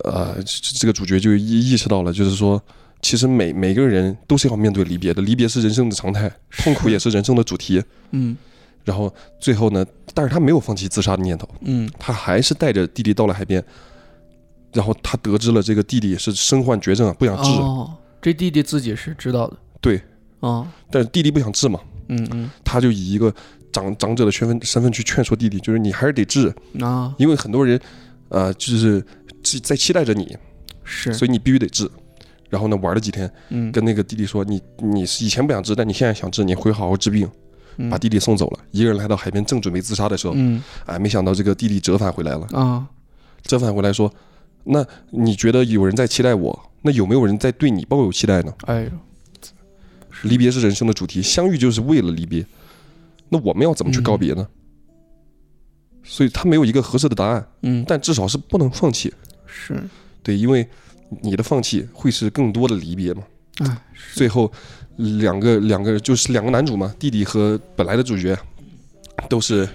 [0.04, 2.60] 呃，这这个主角就意意识到了，就是说，
[3.00, 7.82] 其实每每个人都是要面对离别的，离别是人生的常态，痛苦也是人生的主题。
[8.10, 8.36] 嗯
[8.84, 13.64] 然后最后呢，但是他没有放弃自杀的念头，嗯他还是带着弟弟到了海边。
[14.74, 17.48] 然后他得知了这个弟弟是身患绝症啊，不想治。
[17.60, 19.56] 哦，这弟弟自己是知道的。
[19.80, 20.02] 对，
[20.40, 23.34] 哦，但是弟弟不想治嘛，嗯嗯他就以一个
[23.72, 27.80] 长长者的身份身份去劝说弟弟，就是你还是得治，啊，因为很多人，
[28.28, 29.04] 呃，就是
[29.42, 30.36] 期在期待着你，
[30.84, 31.90] 是，所以你必须得治。
[32.50, 37.28] 然后呢，玩了几天，嗯跟那个弟弟说，你你是以前不想治，但你现在想治，你回好好治病，
[37.78, 38.60] 嗯把弟弟送走了。
[38.70, 42.46] 一个人来到海边，正准备自杀的时候，嗯哎，没想到这个弟弟折返回来了。
[42.52, 42.86] 啊，
[43.42, 44.12] 折返回来说，
[44.62, 46.70] 那你觉得有人在期待我？
[46.82, 48.52] 那有没有人在对你抱有期待呢？
[48.66, 48.90] 哎呦，
[50.22, 52.44] 离别是人生的主题，相遇就是为了离别。
[53.28, 54.46] 那我们要怎么去告别呢？
[56.02, 59.12] 所以他没有一个合适的答案，嗯但至少是不能放弃。
[59.46, 59.82] 是，
[60.22, 60.68] 对，因为
[61.22, 63.22] 你的放弃会是更多的离别嘛。
[63.60, 63.78] 哎
[64.14, 64.52] 最后
[64.96, 68.36] 两个两个就是两个男主嘛，弟弟和本来的主角
[69.28, 69.68] 都是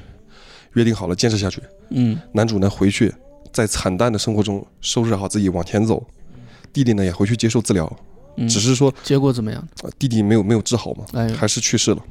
[0.74, 1.62] 约定好了坚持下去。
[1.90, 3.12] 嗯男主呢回去
[3.52, 6.06] 在惨淡的生活中收拾好自己往前走，
[6.72, 7.92] 弟弟呢也回去接受治疗，
[8.40, 9.68] 嗯，只是说结果怎么样？
[9.84, 12.04] 呃弟弟没有没有治好嘛，哎，还是去世了。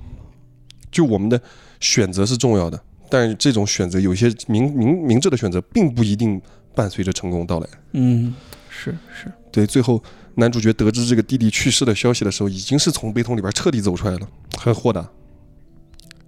[0.90, 1.40] 就我们的
[1.80, 6.40] 选择是重要的，但是这种选择有些明明明智的选择，并不一定
[6.74, 7.68] 伴随着成功到来。
[7.92, 8.34] 嗯，
[8.68, 10.02] 是是，对，最后
[10.36, 15.06] 男主角得知这个弟弟去世的消息的时候，已经是从悲痛里边彻底走出来了，很豁达。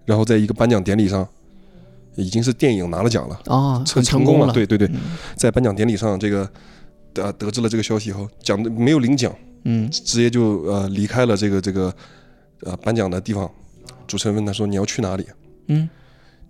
[0.04, 1.26] 然后在一个颁奖典礼上，
[2.16, 4.24] 已经是电影拿了奖了，啊，成很成。
[4.24, 4.52] 功了。
[4.52, 6.50] 对对对，嗯在颁奖典礼上，这个
[7.14, 11.94] 呃得知了这个消息以后，奖的没有领奖，嗯直接就呃离开了这个这个
[12.62, 13.50] 呃颁奖的地方。
[14.06, 15.24] 主持人问他说：“你要去哪里
[15.68, 15.88] 嗯？”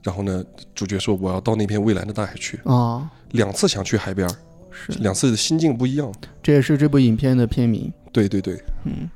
[0.02, 0.42] 然后呢，
[0.74, 2.58] 主角说：“我要到那片蔚蓝的大海去。
[2.64, 4.34] 啊，”两次想去海边儿，
[4.70, 6.10] 是，两次的心境不一样。
[6.42, 7.92] 这也是这部影片的片名。
[8.12, 9.10] 对对对，嗯，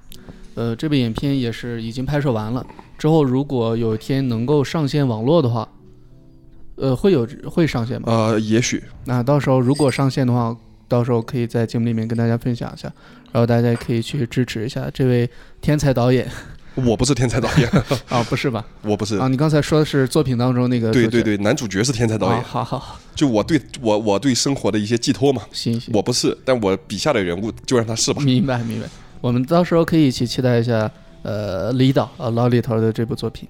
[0.56, 2.64] 呃，这部影片也是已经拍摄完了，
[2.98, 5.66] 之后如果有一天能够上线网络的话，
[6.76, 8.12] 呃，会有会上线吗？
[8.12, 10.54] 呃，也许那到时候如果上线的话，
[10.86, 12.92] 到时候可以在节目里面跟大家分享一下，
[13.34, 15.28] 然后大家也可以去支持一下这位
[15.60, 16.30] 天才导演
[16.76, 17.68] 我不是天才导演，
[18.08, 18.64] 啊，不是吧？
[18.82, 19.16] 我不是。
[19.16, 28.22] 啊，你刚才说的是作品当中那个对对对，男主角是天才导演，啊，好好好，就我对我我对生活的一些寄托嘛，行行，我不是，但我笔下的人物就让他是吧。
[28.22, 28.86] 明白明白，
[29.20, 30.88] 我们到时候可以一起期待一下，
[31.22, 33.48] 呃，李导啊老李头的这部作品。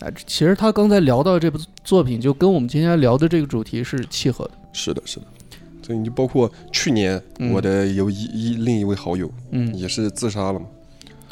[0.00, 4.52] 啊，其实他刚才聊到这部作品，就跟我们今天聊的这个主题是契合的。
[4.72, 5.26] 是的，是的。
[5.84, 10.66] 所以你就包括去年嗯我的有一一另一位好友嗯，也是自杀了嘛，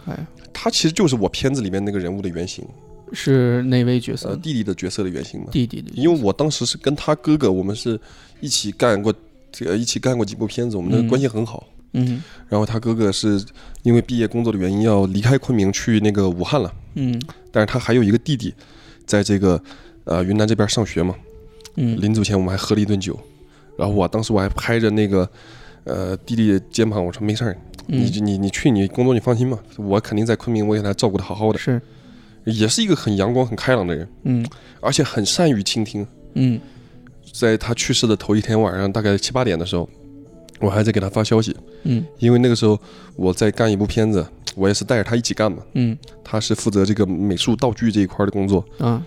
[0.07, 2.65] 哎，他其实就是我片子里面那个人物的原型，
[3.12, 4.37] 是哪位角色呃，？
[4.37, 5.47] 弟弟的角色的原型嘛。
[5.51, 7.99] 弟弟的，因为我当时是跟他哥哥，我们是
[8.41, 9.12] 一起干过，
[9.51, 11.67] 这个一起干过几部片子，我们的嗯关系很好。
[11.95, 13.43] 嗯然后他哥哥是
[13.83, 18.55] 因为毕业工作的原因要离开昆明去那个武汉了，嗯但是他还有一个弟弟，
[19.05, 19.62] 在这个
[20.05, 21.15] 呃云南这边上学嘛。
[21.77, 23.19] 嗯临走前我们还喝了一顿酒，
[23.79, 25.29] 然后我当时我还拍着那个
[25.85, 27.57] 呃弟弟的肩膀，我说没事儿，
[27.87, 31.81] 你嗯，你你去你工作你放心吧，我肯定在昆明我给他照顾的好好的，是，
[32.45, 34.47] 也是一个很阳光很开朗的人，嗯。
[34.81, 36.07] 而且很善于倾听。
[36.35, 36.61] 嗯。
[37.33, 39.89] 在他去世的头一天晚上，大概七八点的时候，
[40.61, 42.05] 我还在给他发消息，嗯。
[42.19, 42.79] 因为那个时候
[43.17, 45.97] 我在干一部片子，我也是带着他一起干嘛，嗯。
[46.23, 49.03] 他是负责这个美术道具这一块的工作，啊。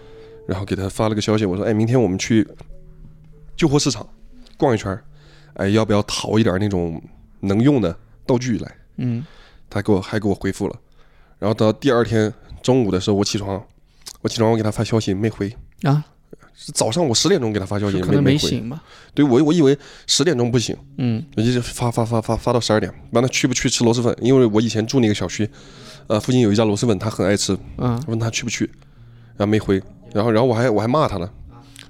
[0.47, 2.47] 然后给他发了个消息，我说，哎，明天我们去
[3.57, 4.07] 旧货市场
[4.57, 5.03] 逛一圈儿，
[5.55, 7.01] 哎，要不要淘一点那种
[7.41, 8.75] 能用的道具来？
[8.97, 9.25] 嗯。
[9.67, 10.75] 他给我还给我回复了，
[11.39, 13.61] 然后到第二天中午的时候，我起床，
[14.21, 16.05] 我起床我给他发消息没回，啊，
[16.53, 18.81] 是早上我十点钟给他发消息是可能没醒吧？
[19.13, 20.77] 对我我以为十点钟不行。
[20.97, 21.21] 嗯。
[21.35, 24.15] 我一直发发发发发到十二点，完了去不去吃螺蛳粉？
[24.21, 25.49] 因为我以前住那个小区，
[26.07, 28.01] 呃，附近有一家螺蛳粉，他很爱吃，嗯。
[28.07, 28.65] 问他去不去，
[29.35, 29.81] 然后没回，
[30.13, 31.29] 然后然后我还我还骂他了，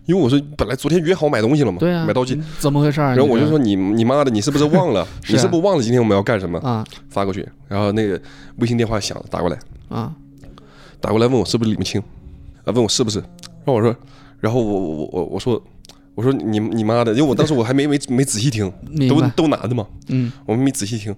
[0.05, 3.15] 因为我说本来昨天约好买东西了嘛，对啊，买道具，怎么回事儿？
[3.15, 5.05] 然后我就说你你妈的，你是不是忘了？
[5.23, 6.59] 是啊你是不是忘了今天我们要干什么？
[6.59, 8.19] 啊发过去，然后那个
[8.57, 9.57] 微信电话响了，打过来，
[9.89, 10.13] 啊
[11.01, 12.01] 打过来问我是不是李木清，
[12.63, 13.95] 啊，问我是不是，然后我说，
[14.39, 15.61] 然后我我我我我说
[16.15, 18.71] 我说你你妈的，因为我当时我还没没没仔细听，
[19.09, 21.15] 都，都男的嘛，嗯，我没仔细听。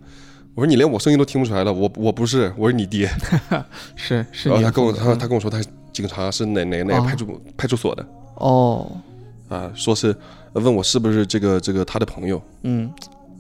[0.56, 3.08] 我说你连我声音都听不出来了，我我不是，我是你爹。
[3.96, 8.92] 是是然后他跟我他他跟我说他是警察，是哪哪哪派出派出所的哦，
[9.50, 10.16] 啊，说是
[10.54, 12.42] 问我是不是这个这个他的朋友。
[12.64, 12.92] 嗯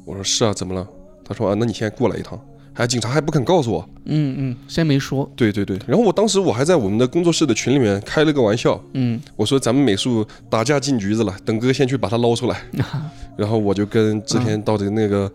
[0.06, 0.88] 我说是啊，怎么了？
[1.24, 2.40] 他说啊，那你现在过来一趟。
[2.76, 3.90] 哎，警察还不肯告诉我。
[4.06, 12.62] 嗯嗯，先没说，对对对，然后我当时我还在我们的工作室的群里面开了个玩笑，嗯我说咱们美术打架进局子了，等哥先去把他捞出来。
[13.36, 15.32] 然后我就跟志天到的那个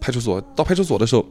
[0.00, 1.26] 派出所，到派出所的时候，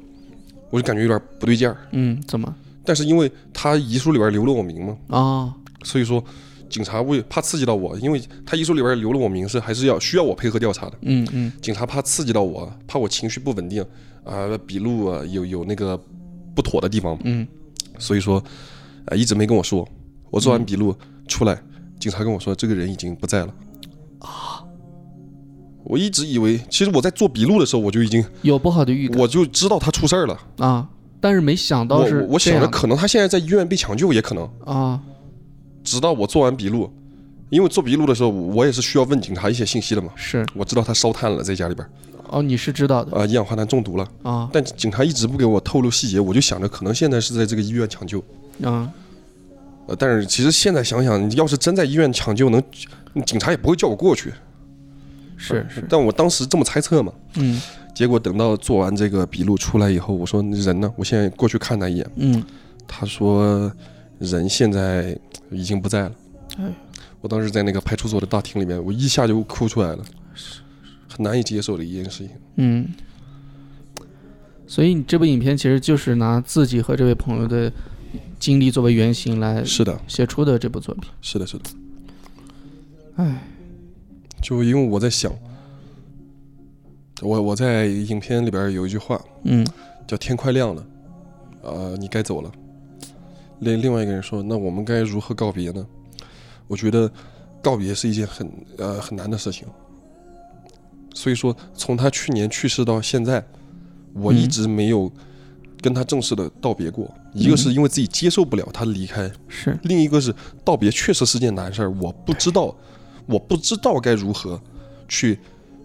[0.70, 1.78] 我就感觉有点不对劲儿。
[1.92, 2.54] 嗯，怎么
[2.86, 5.54] 但是因为他遗书里边留了我名嘛，啊？
[5.84, 6.24] 所以说
[6.70, 10.98] 警察为怕刺激到我，因为他遗书里边留了我名是还是要需要我配合调查的。
[11.02, 13.86] 嗯嗯警察怕刺激到我，怕我情绪不稳定
[14.24, 16.00] 啊、笔录啊有有那个
[16.56, 17.48] 不妥的地方，嗯
[17.98, 18.44] 所以说
[19.06, 19.88] 啊、一直没跟我说。
[20.32, 20.94] 我做完笔录
[21.28, 21.62] 出来，
[22.00, 23.54] 警察跟我说这个人已经不在了。
[24.20, 24.62] 啊！
[25.86, 30.38] 我一直以为，其实我在做笔录的时候，我就已经有不好的预感我就知道他出事儿了。
[30.58, 30.90] 啊，
[31.26, 34.48] 但是没想我到是我我想着可能他现在在医院被抢救，也可能。
[34.64, 35.02] 啊，
[35.84, 36.88] 直到我做完笔录，
[37.50, 40.12] 因为做笔录的时候，我也是需要问警察一些信息的嘛。
[40.16, 41.84] 是我知道他烧炭了，在家里边
[42.30, 44.08] 哦，你是知道的啊、一氧化碳中毒了。
[44.22, 48.20] 啊但警察一直不给我透露细节，我就想着可能现在是在这个医院抢救。
[48.62, 48.88] 啊，
[49.88, 52.62] 呃，但是其实现在想想，你要是真在医院抢救，能
[53.26, 54.32] 警察也不会叫我过去。
[55.38, 57.12] 是是，但我当时这么猜测嘛。
[57.38, 57.60] 嗯
[57.96, 60.94] 结果等到做完这个笔录出来以后，我说人呢？
[60.98, 62.12] 我现在过去看他一眼。
[62.18, 62.44] 嗯，
[62.86, 63.72] 他说
[64.20, 65.18] 人现在
[65.50, 66.12] 已经不在了。
[66.58, 66.66] 哎，
[67.22, 70.04] 我当时在那个派出所的大厅里面，我一下就哭出来了，
[71.08, 72.30] 很难以接受的一件事情。
[72.58, 72.90] 嗯，
[74.68, 77.72] 所以你这部影片其实就是拿自己和这位朋友的
[78.38, 81.10] 经历作为原型来是的，写出的这部作品。
[81.22, 81.64] 是的，是的。
[83.16, 83.48] 哎，
[84.42, 85.32] 就因为我在想，
[87.22, 89.66] 我我在影片里边有一句话嗯
[90.06, 90.86] 叫“天快亮了，
[91.62, 92.52] 呃，你该走了”。
[93.60, 95.86] 另另外一个人说：“那我们该如何告别呢？”
[96.68, 97.10] 我觉得
[97.62, 99.68] 告别是一件很呃很难的事情。
[101.14, 103.44] 所以说，从他去年去世到现在，
[104.14, 105.10] 我一嗯直没有
[105.82, 107.10] 跟他正式的道别过。
[107.34, 112.76] 一个是因为自己接受不了他的离开，是，另一个是道别确实是件难事儿，我不知道，
[113.26, 114.60] 我不知道该如何
[115.08, 115.40] 去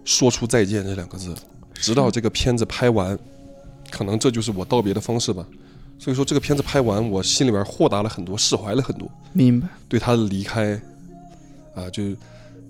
[0.05, 1.35] 说出再见这两个字。
[1.73, 3.17] 直到这个片子拍完，
[3.89, 5.45] 可能这就是我道别的方式吧。
[5.97, 9.67] 所以说，这个片子拍完，我心里边豁达了很多，释怀了很多，明白。
[9.87, 10.73] 对他的离开，
[11.75, 12.03] 啊，就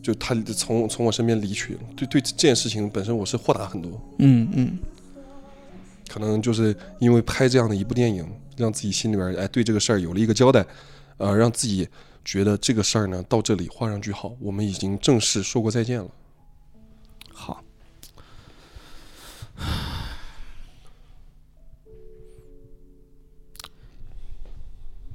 [0.01, 3.91] 就他从从我身边离去，对对这件事情本身我是豁达很多。
[4.19, 4.77] 嗯嗯，
[6.09, 10.65] 可能就是因为拍这样的一部电影，让自己心里边哎对这个事儿有了一个交代，
[11.15, 11.87] 呃，让自己
[12.25, 16.07] 觉得这个事儿呢到这里画上句号，我们已经正式说过再见了。
[17.33, 17.63] 好。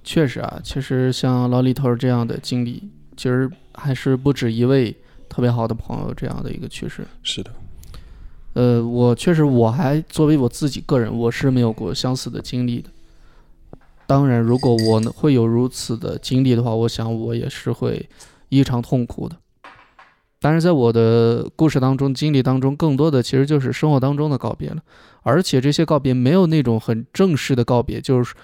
[0.05, 4.97] 确实啊，其实像老李头这样的经历，其实还是不止一位
[5.29, 7.05] 特别好的朋友这样的一个趋势。
[7.25, 7.51] 是的，
[8.53, 12.89] 呃，我确实我还作为我自己个人，我是没有过相似的经历的。
[14.07, 18.09] 当然，如果我呢会有如此的经历的话，我想我也是会
[18.49, 19.37] 异常痛苦的。
[20.41, 24.83] 但是在我的故事当中、经历当中，更多的其实就是生活当中的告别了，
[25.23, 28.35] 而且这些告别没有那种很正式的告别，就是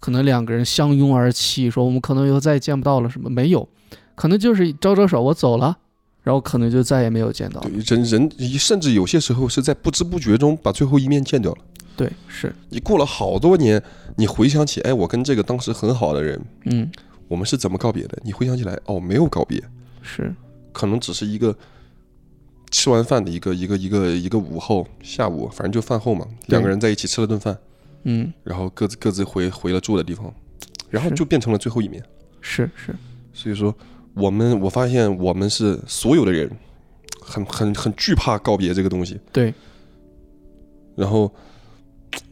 [0.00, 3.68] 可能两个人相拥而泣，说我们可能以后再也见不到了什么，没有，
[4.14, 5.76] 可能就是招招手我走了，
[6.22, 7.72] 然后可能就再也没有见到对。
[7.84, 11.58] 人人甚至有些时候是在不知不觉中把最后一面见掉了。
[11.94, 13.82] 对，是，你过了好多年，
[14.16, 16.90] 你回想起，哎，我跟这个当时很好的人，嗯，
[17.28, 18.16] 我们是怎么告别的？
[18.24, 19.62] 你回想起来，哦，没有告别，
[20.00, 20.34] 是，
[20.72, 21.56] 可能只是一个
[22.70, 27.56] 吃完饭的一个一个一个一个午后下午，反正就饭后嘛，两个人在一起吃了顿饭，
[28.04, 30.32] 嗯，然后各自各自回回了住的地方，
[30.90, 32.02] 然后就变成了最后一面。
[32.40, 32.94] 是是，
[33.32, 33.74] 所以说，
[34.14, 36.50] 我们我发现我们是所有的人
[37.20, 39.54] 很很很惧怕告别这个东西，对，
[40.96, 41.32] 然后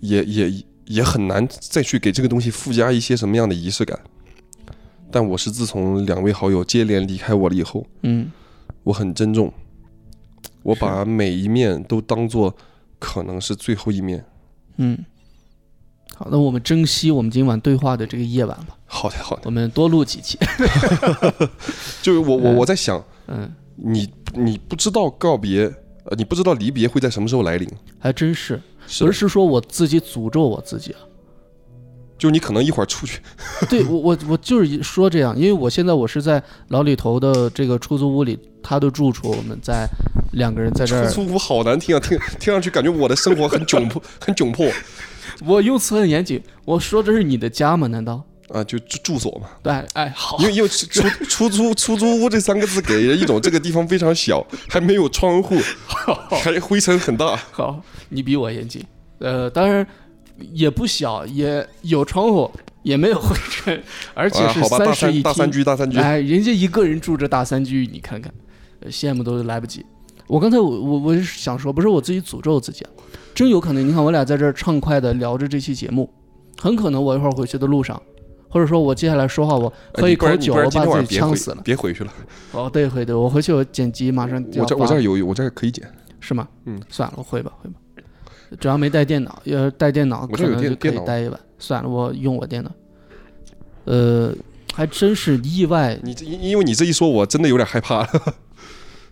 [0.00, 3.98] 也也也很难再去给这个东西附加一些什么样的仪式感。
[5.10, 8.30] 但我是自从两位好友接连离开我了以后，嗯，
[8.84, 9.52] 我很珍重，
[10.62, 12.54] 我把每一面都当做
[12.98, 14.24] 可能是最后一面。
[14.76, 14.98] 嗯，
[16.14, 20.38] 好，那我们珍惜我们今晚对话的这个夜晚吧，好的，好的，我们多录几期。
[22.00, 22.56] 就是我我嗯。
[22.56, 25.62] 我在想，嗯，你你不知道告别，
[26.04, 27.68] 呃，你不知道离别会在什么时候来临，
[27.98, 29.04] 还真是，是。
[29.04, 31.00] 不是说我自己诅咒我自己啊？
[32.20, 33.18] 就是你可能一会儿出去，
[33.70, 39.88] 对我我我就是说这样，因为我现在我是在老李头的这个出租屋里，他他的住处，我们在
[40.32, 44.70] 两个人在这儿，出租屋好难听啊，听听上去感觉我的生活很窘迫， 很窘迫
[45.46, 47.86] 我用词很严谨，我说这是你的家吗？
[47.86, 48.22] 难道？
[48.50, 49.48] 啊，就住住所嘛。
[49.62, 55.56] 对，哎，好因，为因为出出出租出租屋这三个字给人一种这个地方非常小， 还没有窗户，
[56.42, 57.36] 还灰尘很大。
[57.52, 58.84] 好，你比我严谨。
[59.20, 59.86] 呃，当然
[60.52, 62.50] 也不小，也有窗户，
[62.82, 63.82] 也没有灰尘，
[64.14, 65.52] 而且啊，是三室一三大三厅。
[65.52, 68.32] 居大三居，哎，人家一个人住着大三居，你看看，
[68.80, 69.84] 呃羡慕都来不及。
[70.26, 72.90] 我刚才我我我是想说，不是我自己诅咒自己啊，
[73.34, 73.86] 真有可能。
[73.86, 76.08] 你看我俩在这儿畅快的聊着这期节目，
[76.58, 78.00] 很可能我一会儿回去的路上，
[78.48, 81.60] 或者说我接下来说话，我哎喝一口酒我把自己呛死了。
[81.64, 82.12] 别回去了。
[82.52, 85.84] 哦，对回对，我回去我剪辑马上我这我这儿有我这儿可以剪，
[86.20, 86.46] 是吗？
[86.64, 87.76] 嗯，算了，我回吧，回吧。
[88.58, 91.38] 只要没带电脑，要是带电脑可能就可以待一晚。
[91.58, 92.72] 算了，我用我电脑。
[93.84, 94.34] 呃，
[94.74, 98.08] 还真是意外，你这因因为你这一说，我真的有点害怕了。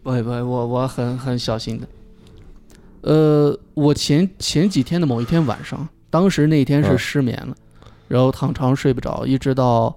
[0.03, 1.89] 不会不会，我我很很小心的。
[3.03, 7.57] 呃，我前前几天的某一天晚上，当时那天是嗯失眠了，
[8.09, 9.95] 然后躺床睡不着，一直到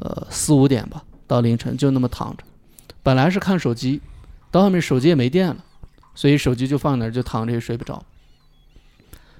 [0.00, 2.44] 呃四五点吧，到凌晨就那么躺着。
[3.02, 4.00] 本来是看手机，
[4.50, 5.56] 到后面手机也没电了，
[6.14, 8.02] 所以手机就放那儿，就躺着也睡不着。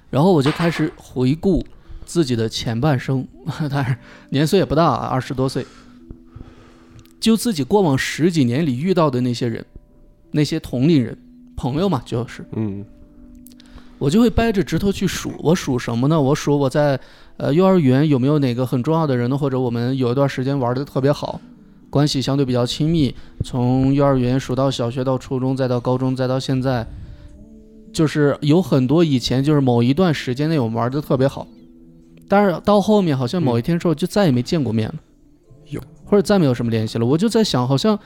[0.09, 1.65] 然后我就开始回顾
[2.05, 3.27] 自己的前半生，
[3.69, 3.97] 当然
[4.29, 5.65] 年岁也不大啊，二十多岁，
[7.19, 9.65] 就自己过往十几年里遇到的那些人，
[10.31, 11.17] 那些同龄人、
[11.55, 12.83] 朋友嘛，就是嗯，
[13.99, 15.33] 我就会掰着指头去数。
[15.39, 16.19] 我数什么呢？
[16.19, 16.99] 我数我在
[17.37, 19.37] 呃幼儿园有没有哪个很重要的人呢？
[19.37, 21.39] 或者我们有一段时间玩的特别好，
[21.89, 26.87] 关系相对比较亲密，从幼儿园数到小学到初中再到高中再到现在，
[27.91, 31.47] 就是有很多以前就是某一段时间内我们玩的特别好，
[32.27, 34.95] 但是到后面好像某一天之后就再也没见过面了，
[35.67, 37.05] 有或者再没有什么联系了。
[37.05, 37.97] 我就在想，好像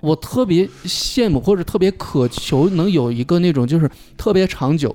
[0.00, 4.94] 我特别羡慕或者特别渴求能有一个那种就是特别长久，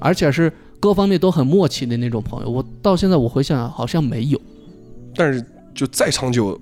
[0.00, 2.50] 而且是各方面都很默契的那种朋友。
[2.50, 4.40] 我到现在我回想好像没有。
[5.14, 6.58] 但是就再长久，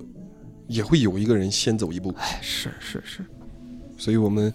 [0.67, 2.13] 也会有一个人先走一步。
[2.17, 3.25] 哎，是是是，
[3.97, 4.51] 所以我们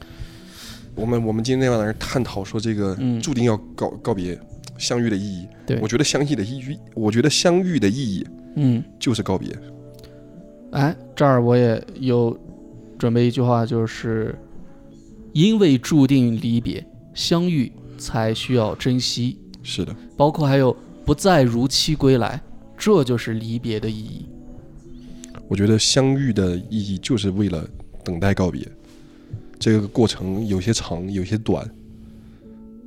[0.94, 4.38] 我们我们今天晚上探讨说这个嗯注定要告告别
[4.78, 5.46] 相遇的意义。
[5.66, 8.26] 对我觉得相遇的意义，我觉得相遇的意义
[8.56, 9.56] 嗯，就是告别。
[10.72, 12.38] 哎，这儿我也有
[12.98, 14.34] 准备一句话，就是
[15.32, 22.40] 因为注定离别，相遇才需要珍惜，是的，包括还有不再如期归来，
[22.76, 24.26] 这就是离别的意义。
[25.48, 27.66] 我觉得相遇的意义就是为了
[28.04, 28.66] 等待告别。
[29.62, 31.64] 这个过程有些长，有些短。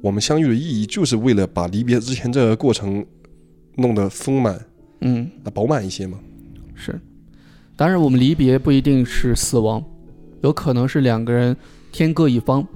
[0.02, 3.04] 我们相遇的意义就是为了把离别之前这个过程
[3.76, 4.60] 弄得丰满、
[5.00, 6.20] 嗯，啊饱满一些嘛。
[6.76, 7.00] 是。
[7.78, 9.82] 当然，我们离别不一定是死亡，
[10.42, 11.56] 有可能是两个人
[11.94, 12.68] 天各一方，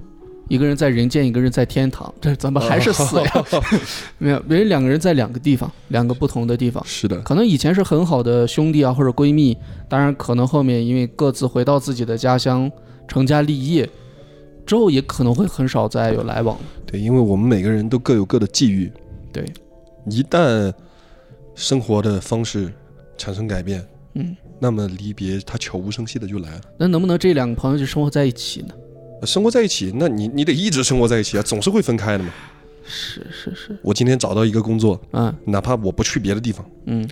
[0.48, 2.12] 一个人在人间，一个人在天堂。
[2.22, 3.32] 这怎么还是死呀？
[4.16, 6.82] 没有，别人两个人在两个地方，两个不同的地方。
[6.86, 9.54] 是的，可能以前是很好的兄弟啊，或者闺蜜，
[9.90, 12.70] 当然可能后面因为各自回到自己的家乡
[13.10, 13.88] 成家立业
[14.64, 16.56] 之后，也可能会很少再有来往。
[16.86, 18.90] 对，因为我们每个人都各有各的际遇。
[19.32, 19.44] 对，
[20.08, 20.72] 一旦
[21.56, 22.72] 生活的方式
[23.18, 26.60] 产生改变，嗯，那么离别它悄无声息的就来了。
[26.78, 28.74] 那能不能这两个朋友就生活在一起呢？
[29.20, 32.30] 呃生活在一起，那你你得一直生活在一起啊，总是会分开的嘛。
[32.84, 37.08] 是是是，我今天找到一个工作，嗯哪怕我不去别的地方嗯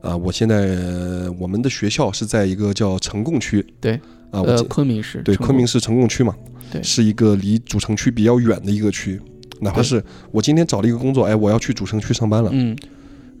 [0.00, 6.34] 啊，我现在、呃我们的学校是在一个叫城贡区，对，呃，昆明市，对昆明市城贡区嘛，
[6.72, 9.20] 对是一个离主城区比较远的一个区。
[9.60, 12.76] 哪怕是我今天找了一个工作，哎，我要去主城区上班了，嗯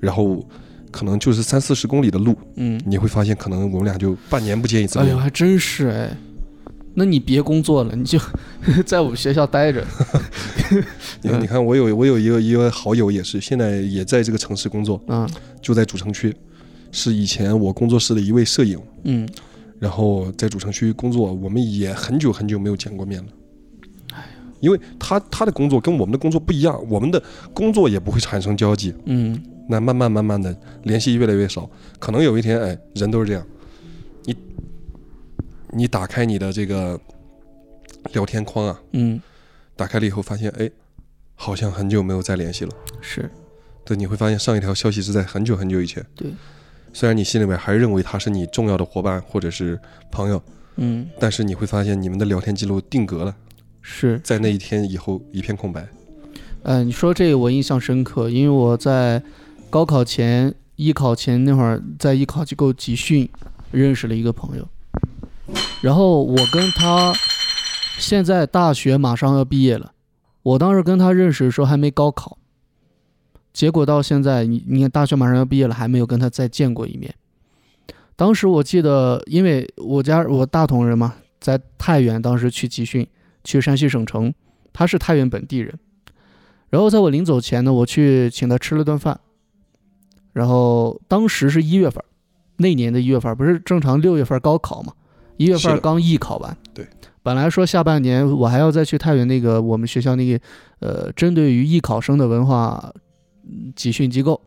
[0.00, 0.46] 然后
[0.90, 5.18] 可能就是三四十公里的路，嗯，你会发现可能我们俩就半年不见一次面哎呦，。
[5.18, 6.16] 还真是哎。
[6.92, 8.18] 那你别工作了，你就
[8.84, 9.86] 在我们学校待着。
[11.22, 15.28] 你你看，我有我有一个一个好友也是，现在也在这个城市工作，嗯
[15.62, 16.34] 就在主城区，
[16.90, 19.26] 是以前我工作室的一位摄影，嗯，
[19.80, 23.32] 然后在主城区工作，我们也很久很久没有见过面了。
[24.60, 27.20] 因为他他的工作跟我们的工作不一样，我们的
[27.54, 33.46] 工作也不会产生交集，嗯那慢慢慢慢的联系越来越少，可能有一天，哎，人都是这样，
[34.24, 34.36] 你
[35.70, 37.00] 你打开你的这个
[38.12, 39.18] 聊天框啊，嗯，
[39.76, 40.70] 打开了以后发现，哎，
[41.34, 42.70] 好像很久没有再联系了。
[43.00, 43.30] 是
[43.82, 46.04] 对，你会发现上一条消息是在很久很久以前。
[46.14, 46.30] 对，
[46.92, 49.78] 虽然你心里面还认为他是你重要的伙伴或者是
[50.10, 50.42] 朋友，
[50.76, 53.34] 嗯但是你会发现你们的聊天记录定格了，
[53.80, 54.20] 是。
[54.24, 55.86] 在那一天以后一片空白。
[56.62, 59.22] 呃，你说这个我印象深刻，因为我在
[59.70, 63.28] 高考前、艺考前那会儿，在艺考机构集训
[63.70, 64.68] 认识了一个朋友，
[65.80, 67.14] 然后我跟他
[67.98, 69.92] 现在大学马上要毕业了，
[70.42, 72.36] 我当时跟他认识的时候还没高考，
[73.52, 77.14] 结果到现在，你你看大学马上要毕业了，还没有跟他再见过一面。
[78.16, 83.06] 当时我记得，因为我家我大同人嘛，在太原，当时去集训，
[83.44, 84.32] 去山西省城，
[84.72, 85.78] 他是太原本地人。
[86.68, 89.18] 然后在我临走前呢，我去请他吃了顿饭。
[90.32, 92.04] 然后当时是一月份，
[92.58, 94.92] 那年的一月份不是正常六月份高考嘛？
[95.36, 96.56] 一月份刚艺考完。
[96.72, 96.86] 对。
[97.22, 100.40] 本来说下半年我还要再去太原那个我们学校那个
[100.78, 103.00] 呃，针对于艺考生的文化嗯
[103.74, 104.40] 集训机构，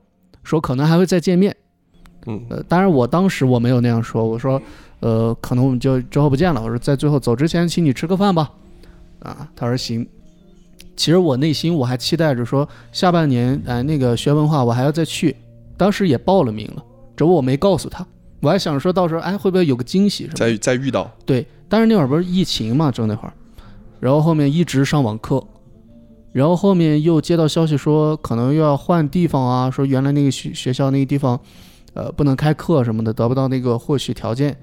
[0.44, 1.56] 说可能还会再见面。
[2.26, 4.62] 嗯，呃，当然我当时我没有那样说，我说
[5.02, 6.62] 呃，可能我们就之后不见了。
[6.62, 8.50] 我说在最后走之前请你吃个饭吧。
[9.20, 10.08] 啊，他说行。
[10.96, 15.36] 其实我内心我还期待着说下半年哎、那个学文化我还要再去，
[15.76, 16.84] 当时也报了名了，
[17.18, 18.06] 只不过我没告诉他。
[18.42, 20.52] 我还想说到时候哎会不会有个惊喜什么的？
[20.52, 23.34] 再再遇到，对，但是那会儿不是疫情嘛，就那会儿，
[24.00, 25.44] 然后后面一直上网课，
[26.34, 31.40] 然后后面又接到消息说可能又要换地方啊，说原来那个学学校那个地方，
[31.94, 34.58] 呃，不能开课什么的，得不到那个获取条件。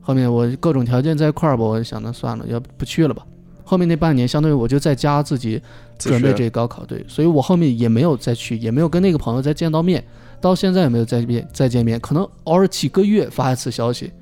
[0.00, 3.24] 后面我各种条件在一块儿吧，我就想那算了，要不不去了吧。
[3.62, 5.58] 后面那半年，相当于我就在家自己
[5.98, 10.04] 准备这高考，对，所以我后面也没有再去，也没有跟那个朋友再见到面，
[10.40, 14.12] 到现在也没有再见再见面，可能偶尔几个月发一次消息，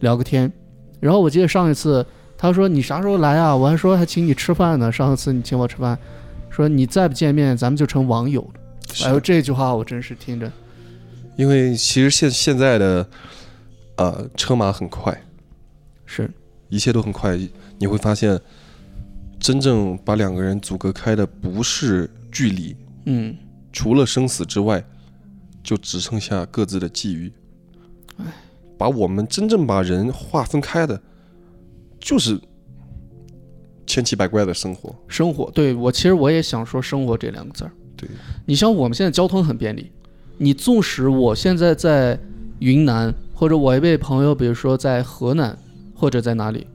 [0.00, 0.52] 聊个天。
[0.98, 2.04] 然后我记得上一次
[2.36, 3.54] 他说你啥时候来啊？
[3.54, 5.96] 我还说还请你吃饭呢，上一次你请我吃饭，
[6.58, 8.60] 说你再不见面，咱们就成网友了。
[9.04, 10.50] 哎呦，这句话我真是听着，
[11.36, 13.08] 因为其实现现在的
[13.94, 15.16] 呃车马很快，
[16.04, 16.28] 是
[16.68, 17.38] 一切都很快，
[17.78, 18.36] 你会发现，
[19.38, 23.36] 真正把两个人阻隔开的不是距离，嗯，
[23.72, 24.84] 除了生死之外，
[25.62, 27.32] 就只剩下各自的际遇。
[28.76, 31.00] 把我们真正把人划分开的，
[32.00, 32.40] 就是
[33.88, 34.94] 千奇百怪的生活。
[35.08, 37.72] 生活，对我其实我也想说生活这两个字儿。
[37.96, 38.08] 对，
[38.46, 39.90] 你像我们现在交通很便利，
[40.36, 42.16] 你纵使我现在在
[42.60, 45.58] 云南，或者我一位朋友，比如说在河南
[45.94, 46.66] 或者在哪里，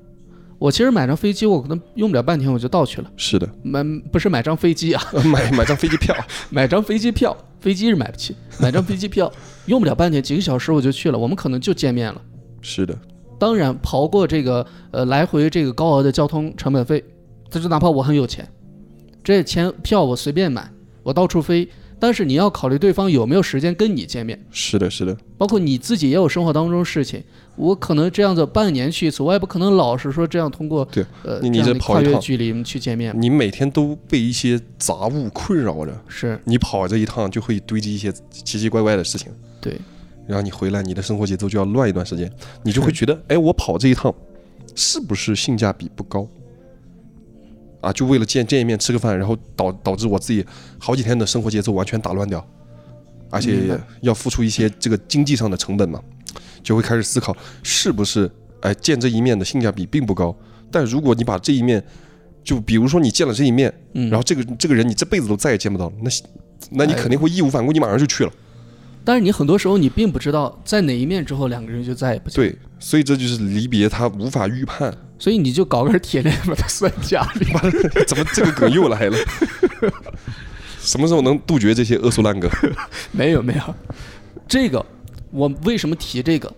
[0.59, 3.09] 我其实买张飞机，我可能用不了半天我就到去了。
[3.15, 6.15] 是的，买不是买张飞机啊，买买张飞机票，
[6.49, 9.31] 买张飞机票，飞机是买不起，买张飞机票
[9.67, 12.21] 用不了半天，几个小时我就去了，我们可能就见面了。
[12.61, 12.97] 是的，
[13.39, 17.03] 当然，刨过这个呃来回这个高额的交通成本费，
[17.49, 18.47] 这就哪怕我很有钱，
[19.23, 20.69] 这钱票我随便买，
[21.03, 21.67] 我到处飞，
[21.99, 27.23] 但是你要考虑对方有没有时间跟你见面，是的，是的，包括你自己也有生活当中事情。
[27.55, 39.31] 我可能这样子半年去一次，我也不可能老是说这样通过对呃你你这跨越距离去见面，你每天都被一些杂物困扰着，是你跑这一趟就会堆积一些奇奇怪怪的事情。
[39.61, 39.79] 对，
[40.27, 42.31] 然后你回来，你的生活节奏就要乱一段时间，
[42.63, 44.13] 你就会觉得，哎，我跑这一趟
[44.75, 46.27] 是不是性价比不高？
[47.81, 50.45] 啊，就为了见见一面吃个饭，然后导导致我自己
[50.79, 52.45] 好几天的生活节奏完全打乱掉，
[53.29, 56.01] 而且要付出一些这个经济上的成本嘛，
[56.63, 60.33] 就会开始思考是不是哎见这一面的性价比并不高，
[60.71, 61.83] 但如果你把这一面，
[62.41, 66.09] 就比如说你见了这一面，嗯，然后这个这个人你这辈子都再也见不到了，那
[66.71, 66.99] 那你哎。
[67.01, 68.31] 肯定会义无反顾，你马上就去了。
[69.05, 74.95] 但是你很多时候你并不知道在哪一面之后两个人就再也不见，，对，所以这就是离别，他无法预判。
[75.19, 77.45] 所以你就搞根铁链把它拴家里。
[78.05, 79.17] 怎么这个梗又来了？
[80.79, 82.49] 什么时候能杜绝这些恶俗烂梗？
[83.11, 83.75] 没有没有，
[84.47, 84.85] 这个
[85.31, 86.53] 我为什么提这个？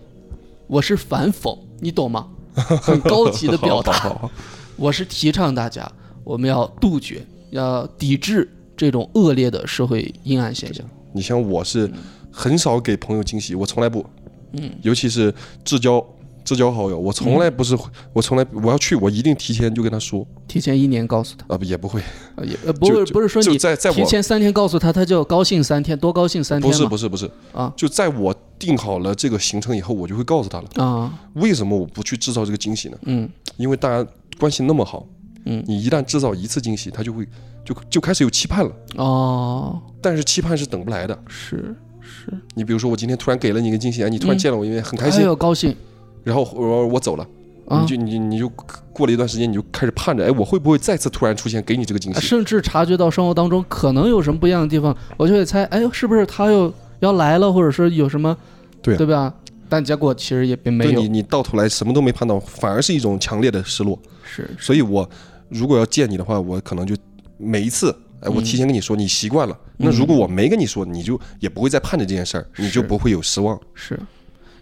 [0.66, 2.26] 我是反讽，你懂吗？
[2.54, 3.92] 很高级的表达。
[3.92, 4.30] 好好好
[4.74, 5.88] 我是提倡大家，
[6.24, 10.84] 我们要杜绝，要抵制这种恶劣的社会阴暗现象。
[11.16, 11.90] 你像我是
[12.30, 14.04] 很少给朋友惊喜，我从来不，
[14.52, 16.04] 嗯，尤其是至交
[16.44, 17.76] 至交好友，我从来不是，
[18.12, 20.24] 我从来我要去，我一定提前就跟他说。
[20.46, 22.00] 提前一年告诉他，啊，不也不会，
[22.36, 27.28] 呃也呃不就是不是说你在在我提前三天告诉他，他就高兴三天，多高兴三天不是不是不是。
[27.52, 27.72] 啊。
[27.76, 30.84] 就在我定好了这个行程以后，我就会告诉他了。
[30.84, 32.98] 啊，为什么我不去制造这个惊喜呢？
[33.06, 33.28] 嗯。
[33.56, 34.08] 因为大家
[34.38, 35.04] 关系那么好，
[35.46, 35.64] 嗯。
[35.66, 37.26] 你一旦制造一次惊喜，他就会
[37.66, 38.72] 就就开始有期盼了。
[38.96, 41.18] 哦，但是期盼是等不来的。
[41.28, 45.74] 是是，你比如说，我今天突然给了你一个惊喜，哎，你突然嗯见了我一面，很开心，哎呦高兴
[46.22, 47.26] 然后我我走了，
[47.66, 48.48] 啊你就你你就
[48.92, 52.26] 过了一段时间，你就开始盼着，哎，我会不会再次突然出现，给你这个惊啊喜？
[52.28, 58.36] 甚至察觉到生活当中可能有什么不一样的地方，我就会猜，哎呦，是不是他又要来了，或者是有什么，
[58.80, 59.34] 对啊对吧？
[59.68, 63.98] 但结果其实也并没有对你，你到头来什么都没盼到，反而是一种强烈的失落。
[64.24, 65.08] 是所以我
[65.48, 66.94] 如果要见你的话，我可能就
[67.36, 68.44] 每一次，哎，我嗯。
[68.44, 69.58] 提前跟你说，你习惯了。
[69.76, 73.60] 那如果我没跟你说，你就也不会再盼着这件事儿，你就不会有失望。
[73.74, 73.98] 是，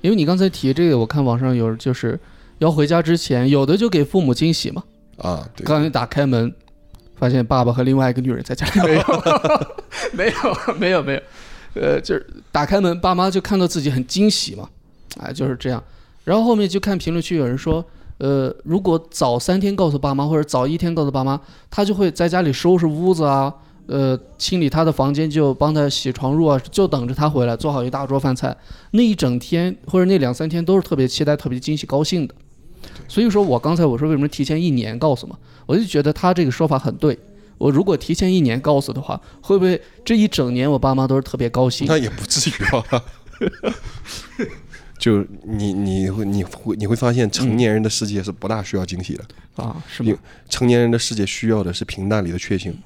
[0.00, 2.18] 因为你刚才提这个，我看网上有就是
[2.58, 4.82] 要回家之前，有的就给父母惊喜嘛，
[5.18, 6.52] 啊，对，刚一打开门，
[7.16, 9.04] 发现爸爸和另外一个女人在家里 没有，
[10.12, 11.20] 没有，没有，没有，
[11.74, 14.68] 呃，就是打开门，爸妈就看到自己很惊喜嘛，
[15.20, 15.82] 哎，就是这样。
[16.24, 17.84] 然后后面就看评论区有人说，
[18.24, 21.38] 呃，如果早三天告诉爸妈，或者早一天告诉爸妈，
[21.70, 23.52] 他就会在家里收拾屋子啊，
[23.86, 28.56] 呃，清理他的房间，就帮他洗床褥啊，就等着他回来做好一大桌饭菜。
[28.92, 32.34] 那一整天或者那两三天都是特别期待、特别惊喜、高兴的。
[33.06, 37.18] 所以说我刚才我说为什么提前一年告诉嘛，我就觉得他这个说法很对。
[37.58, 41.86] 我如果提前一年告诉的话，会不会这一整年我爸妈都是特别高兴？
[41.86, 43.02] 那也不至于吧。
[44.98, 49.24] 就你你会你会你会发现，成年人的世界是不大需要惊喜的。
[49.56, 50.16] 啊，是吗？
[50.48, 52.76] 成年人的世界需要的是平淡里的确幸，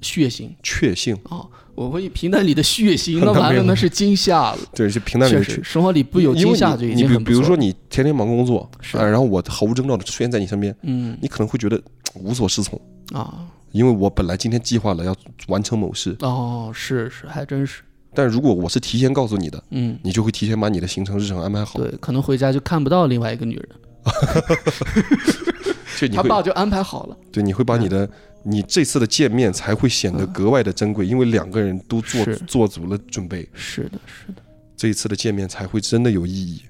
[0.00, 0.50] 血腥。
[0.62, 1.16] 确幸。
[1.24, 4.58] 哦，我会平淡里的血腥，那 完了那是惊吓了。
[4.74, 7.40] 对，是平淡里确的实，生活里不有惊吓就已你你比经很不错了。
[7.40, 8.96] 比如说你天天忙工作，是。
[8.98, 11.16] 啊，然后我毫无征兆的出现在你身边，嗯。
[11.20, 11.80] 你可能会觉得
[12.14, 12.80] 无所适从，
[13.12, 13.46] 啊。
[13.72, 15.16] 因为我本来今天计划了要
[15.48, 17.80] 完成某事，哦，是是，还真是，
[18.14, 23.68] 但如果我是提前告诉你的，嗯，你就会提前把你的行程日程安排好，对，可能回家就看不到另外一个女人，
[25.98, 28.08] 就你他爸就安排好了，对，你会把你的
[28.42, 34.42] 你这次的见面才会显得格外的珍贵，因为两个人都做做足了准备，是的，是的，
[34.76, 36.62] 这一次的见面才会真的有意义。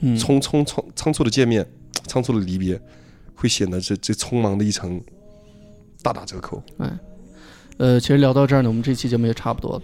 [0.00, 1.66] 嗯，匆匆匆仓促的见面，
[2.06, 2.80] 仓促的离别，
[3.34, 5.00] 会显得这这匆忙的一程
[6.02, 6.62] 大打折扣。
[7.78, 9.82] 呃，其实聊到这儿呢，我们这期节目也差不多了。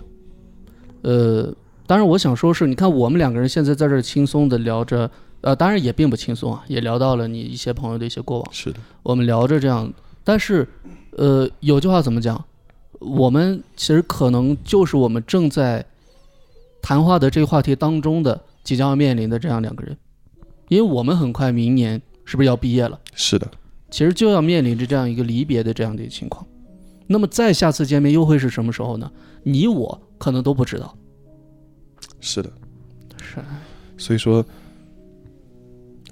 [1.02, 1.54] 呃，
[1.86, 8.48] 当然我想说是，你看我们两个人现在在这儿轻松的聊着，呃，当然也并不轻松啊，也聊到了你一些朋友的一些过往。
[8.52, 9.92] 是的，我们聊着这样，
[10.22, 10.66] 但是，
[11.16, 12.44] 呃，有句话怎么讲？
[13.00, 15.82] 我们其实可能就是我们正在
[16.82, 19.96] 谈话的这个话题当中的即将要面临的这样两个人，
[20.68, 23.00] 因为我们很快明年是不是要毕业了？
[23.14, 23.50] 是的，
[23.90, 26.46] 其实就要面临着这样一个离别的这样的一个情况。
[27.06, 29.10] 那么再下次见面又会是什么时候呢？
[29.44, 30.96] 你我可能都不知道。
[32.20, 32.52] 是的。
[33.22, 33.36] 是，
[33.96, 34.44] 所以说，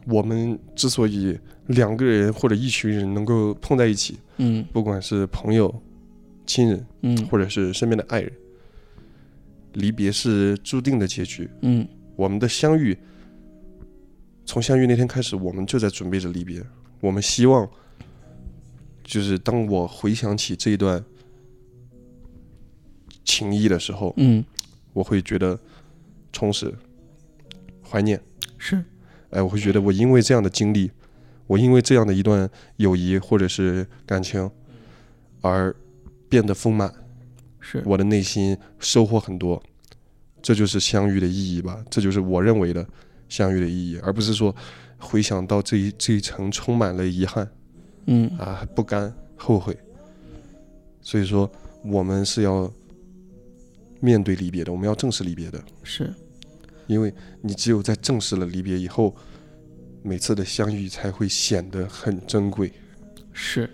[0.07, 5.83] 我们之所以两个人或者一群人能够碰在一起，嗯不管是朋友、
[6.47, 8.33] 亲人，嗯或者是身边的爱人，
[9.75, 11.49] 离别是注定的结局。
[11.61, 11.87] 嗯
[12.17, 12.97] 我们的相遇，
[14.47, 16.65] 从相遇那天开始，我们就在准备着离别。
[17.01, 17.69] 我们希望，
[19.05, 21.05] 就是当我回想起这一段
[23.29, 24.43] 情谊的时候，嗯，
[24.95, 25.59] 我会觉得
[26.33, 26.75] 充实、
[27.87, 28.19] 怀念。
[28.57, 28.83] 是，
[29.29, 30.91] 哎，我会觉得我因为这样的经历，
[31.47, 34.51] 我因为这样的一段友谊或者是感情，
[35.43, 35.77] 而
[36.29, 36.91] 变得丰满。
[37.61, 39.63] 是，我的内心收获很多，
[40.41, 41.85] 这就是相遇的意义吧？
[41.91, 42.87] 这就是我认为的
[43.29, 44.55] 相遇的意义，而不是说
[44.97, 47.47] 回想到这一这一层充满了遗憾
[48.07, 49.77] 嗯啊、不甘、后悔。
[51.03, 51.51] 所以说，
[51.85, 52.73] 我们是要
[54.01, 56.13] 面对离别的，我们要正视离别的，是，
[56.87, 59.15] 因为你只有在正视了离别以后，
[60.03, 62.73] 每次的相遇才会显得很珍贵。
[63.33, 63.69] 是。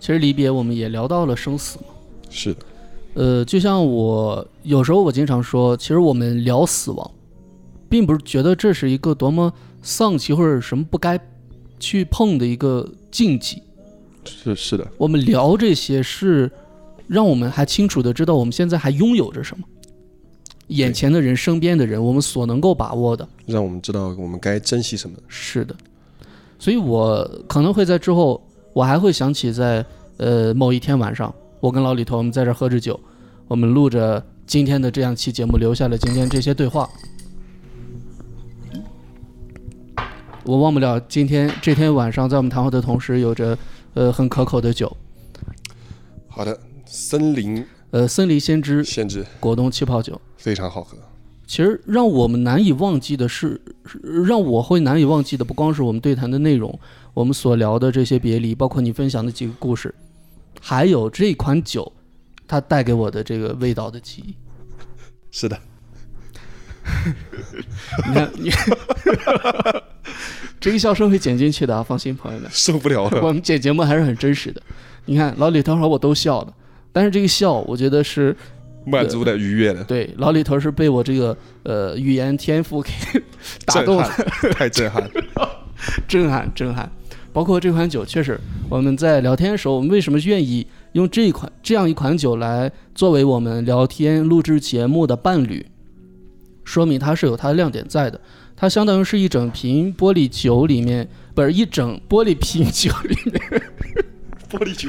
[0.00, 1.86] 其实离别我们也聊到了生死嘛。
[2.28, 2.60] 是的，
[3.14, 7.10] 呃，就像我有时候我经常说，其实我们聊死亡，
[7.88, 9.50] 并不是觉得这是一个多么
[9.80, 11.18] 丧气或者什么不该
[11.80, 13.62] 去碰的一个禁忌。
[14.26, 16.50] 是是的，我们聊这些是
[17.06, 19.64] 让我们还清楚的知道我们现在还拥有着什么，
[20.68, 23.28] 眼前的人、身边的人，我们所能够把握的。
[23.46, 25.16] 让我们知道我们该珍惜什么。
[25.28, 25.74] 是的，
[26.58, 28.42] 所以我可能会在之后，
[28.72, 29.84] 我还会想起在
[30.16, 32.98] 呃某一天晚上，我跟老李头我们在这喝着酒，
[33.46, 36.88] 我们录着今天的这样期节目，留下了今天这些对话。
[40.44, 43.56] 我忘不了今天这天晚上，在我们谈话的同时，有着
[43.94, 44.94] 呃很可口的酒，
[46.28, 46.58] 好的，
[46.96, 50.20] 森林呃森林先知先知果冻气泡酒。
[50.36, 50.96] 非常好喝。
[51.44, 53.60] 其实让我们难以忘记的是，
[54.24, 56.78] 让我会难以忘记的不光是我们对谈的内容，
[57.12, 59.92] 我们所聊的这些别离，包括你分享的几个故事，
[60.60, 61.92] 还有这款酒，
[62.46, 64.36] 它带给我的这个味道的记忆。
[65.32, 65.58] 是的，
[68.06, 68.50] 你看，你
[70.60, 73.20] 这个笑声会剪进去的啊，放心，朋友们，受不了了。
[73.20, 74.62] 我们剪节目还是很真实的。
[75.06, 76.54] 你看老李头和我都笑了，
[76.94, 78.34] 但是这个笑，我觉得是
[78.86, 82.90] 满足的、愉悦的，对老李头是被我这个呃语言天赋给
[83.66, 84.08] 打动了。
[84.54, 85.10] 太震撼。
[86.06, 86.88] 震撼震撼。
[87.32, 88.38] 包括这款酒，确实
[88.70, 95.66] 我们在聊天的时候，我们为什么愿意用这一款这样一款酒来作为我们聊天录制节目的伴侣？
[96.64, 98.20] 说明它是有它的亮点在的。
[98.56, 103.62] 它相当于是一整瓶玻璃酒里面，不是一整玻璃瓶酒里面，
[104.48, 104.88] 玻璃酒，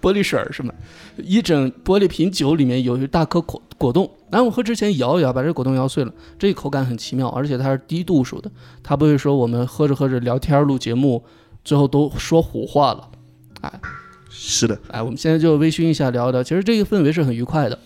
[0.00, 0.72] 玻璃水儿是吗？
[1.16, 8.50] 一整玻璃瓶酒里面有一大颗果果冻，然后我喝之前摇一摇，把这果冻摇碎了，这个口感很奇妙，而且它是低度数的，
[8.82, 11.24] 它不会说我们喝着喝着聊天录节目，
[11.64, 13.08] 最后都说胡话了。
[13.62, 13.80] 哎
[14.30, 17.76] 是的，哎，我们现在就微醺一下聊一聊，其实这个氛围是很愉快的，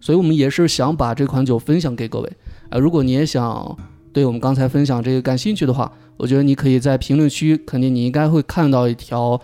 [0.00, 2.32] 所以我们也是想把这款酒分享给各位。
[2.70, 3.76] 啊，如果你也想
[4.12, 9.40] 对我们刚才分享这个感兴趣的话，我觉得你可以在评论区，肯定你应该会看到一条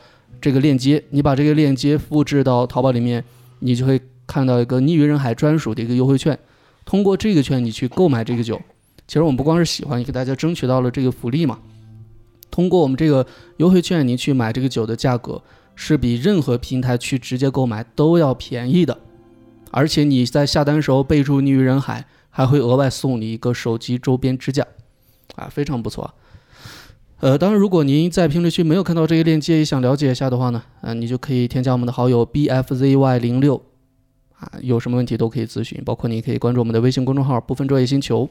[0.46, 3.24] 这个链接，你把这个链接复制到淘宝里面，
[3.58, 6.38] 你就会看到一个逆于人海专属的一个优惠券，
[6.84, 8.62] 通过这个券你去购买这个酒。
[9.08, 11.58] 其实我们不光是喜欢，也给大家争取到了这个福利嘛。
[12.48, 13.26] 通过我们这个
[13.56, 15.42] 优惠券，你去买这个酒的价格
[15.74, 18.96] 是比任何平台去直接购买都要便宜的，
[19.72, 24.64] 而且你在下单时候备注“逆于人海”，还会额外送你一个手机周边支架，
[25.34, 26.14] 啊，非常不错。
[27.20, 33.60] 呃，当然，如果您在评论区没有看到这个链接，也想了解一下的话呢，啊、你就可以添加我们的好友 bfzy 零六，
[34.38, 38.28] 啊，有什么问题都可以咨询，包括你可以关注我们的微信公众号“不分昼夜星球”。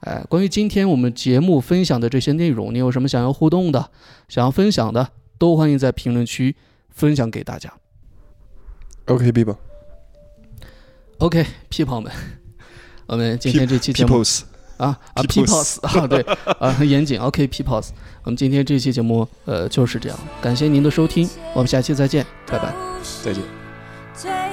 [0.00, 3.90] 哎，关于今天我们节目分享的这些内容，你有什么想要互动的、
[4.28, 5.08] 想要分享的，
[5.38, 6.54] 都欢迎在评论区
[6.90, 7.72] 分享给大家。
[9.06, 9.56] OK B 吧
[11.18, 12.12] OK，屁朋们，
[13.06, 14.42] 我们今天这期节目，Peoples，
[14.82, 16.20] 啊啊 Peoples，Peoples 啊，对
[16.58, 17.18] 啊，很严谨。
[17.20, 17.88] OK，Peoples，
[18.24, 22.74] 我们今天这期节目呃就是这样，感谢您的收听，我们下期再见，拜拜。
[23.22, 24.51] 再见。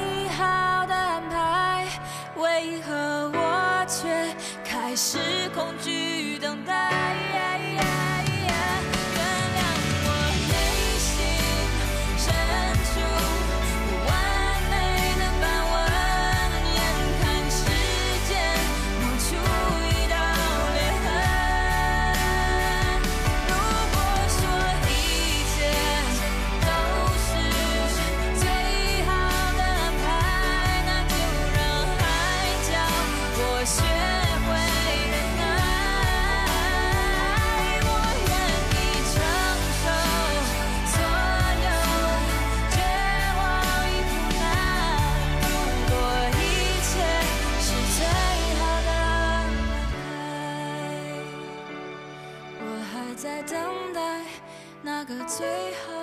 [55.30, 55.46] 最
[55.86, 55.99] 好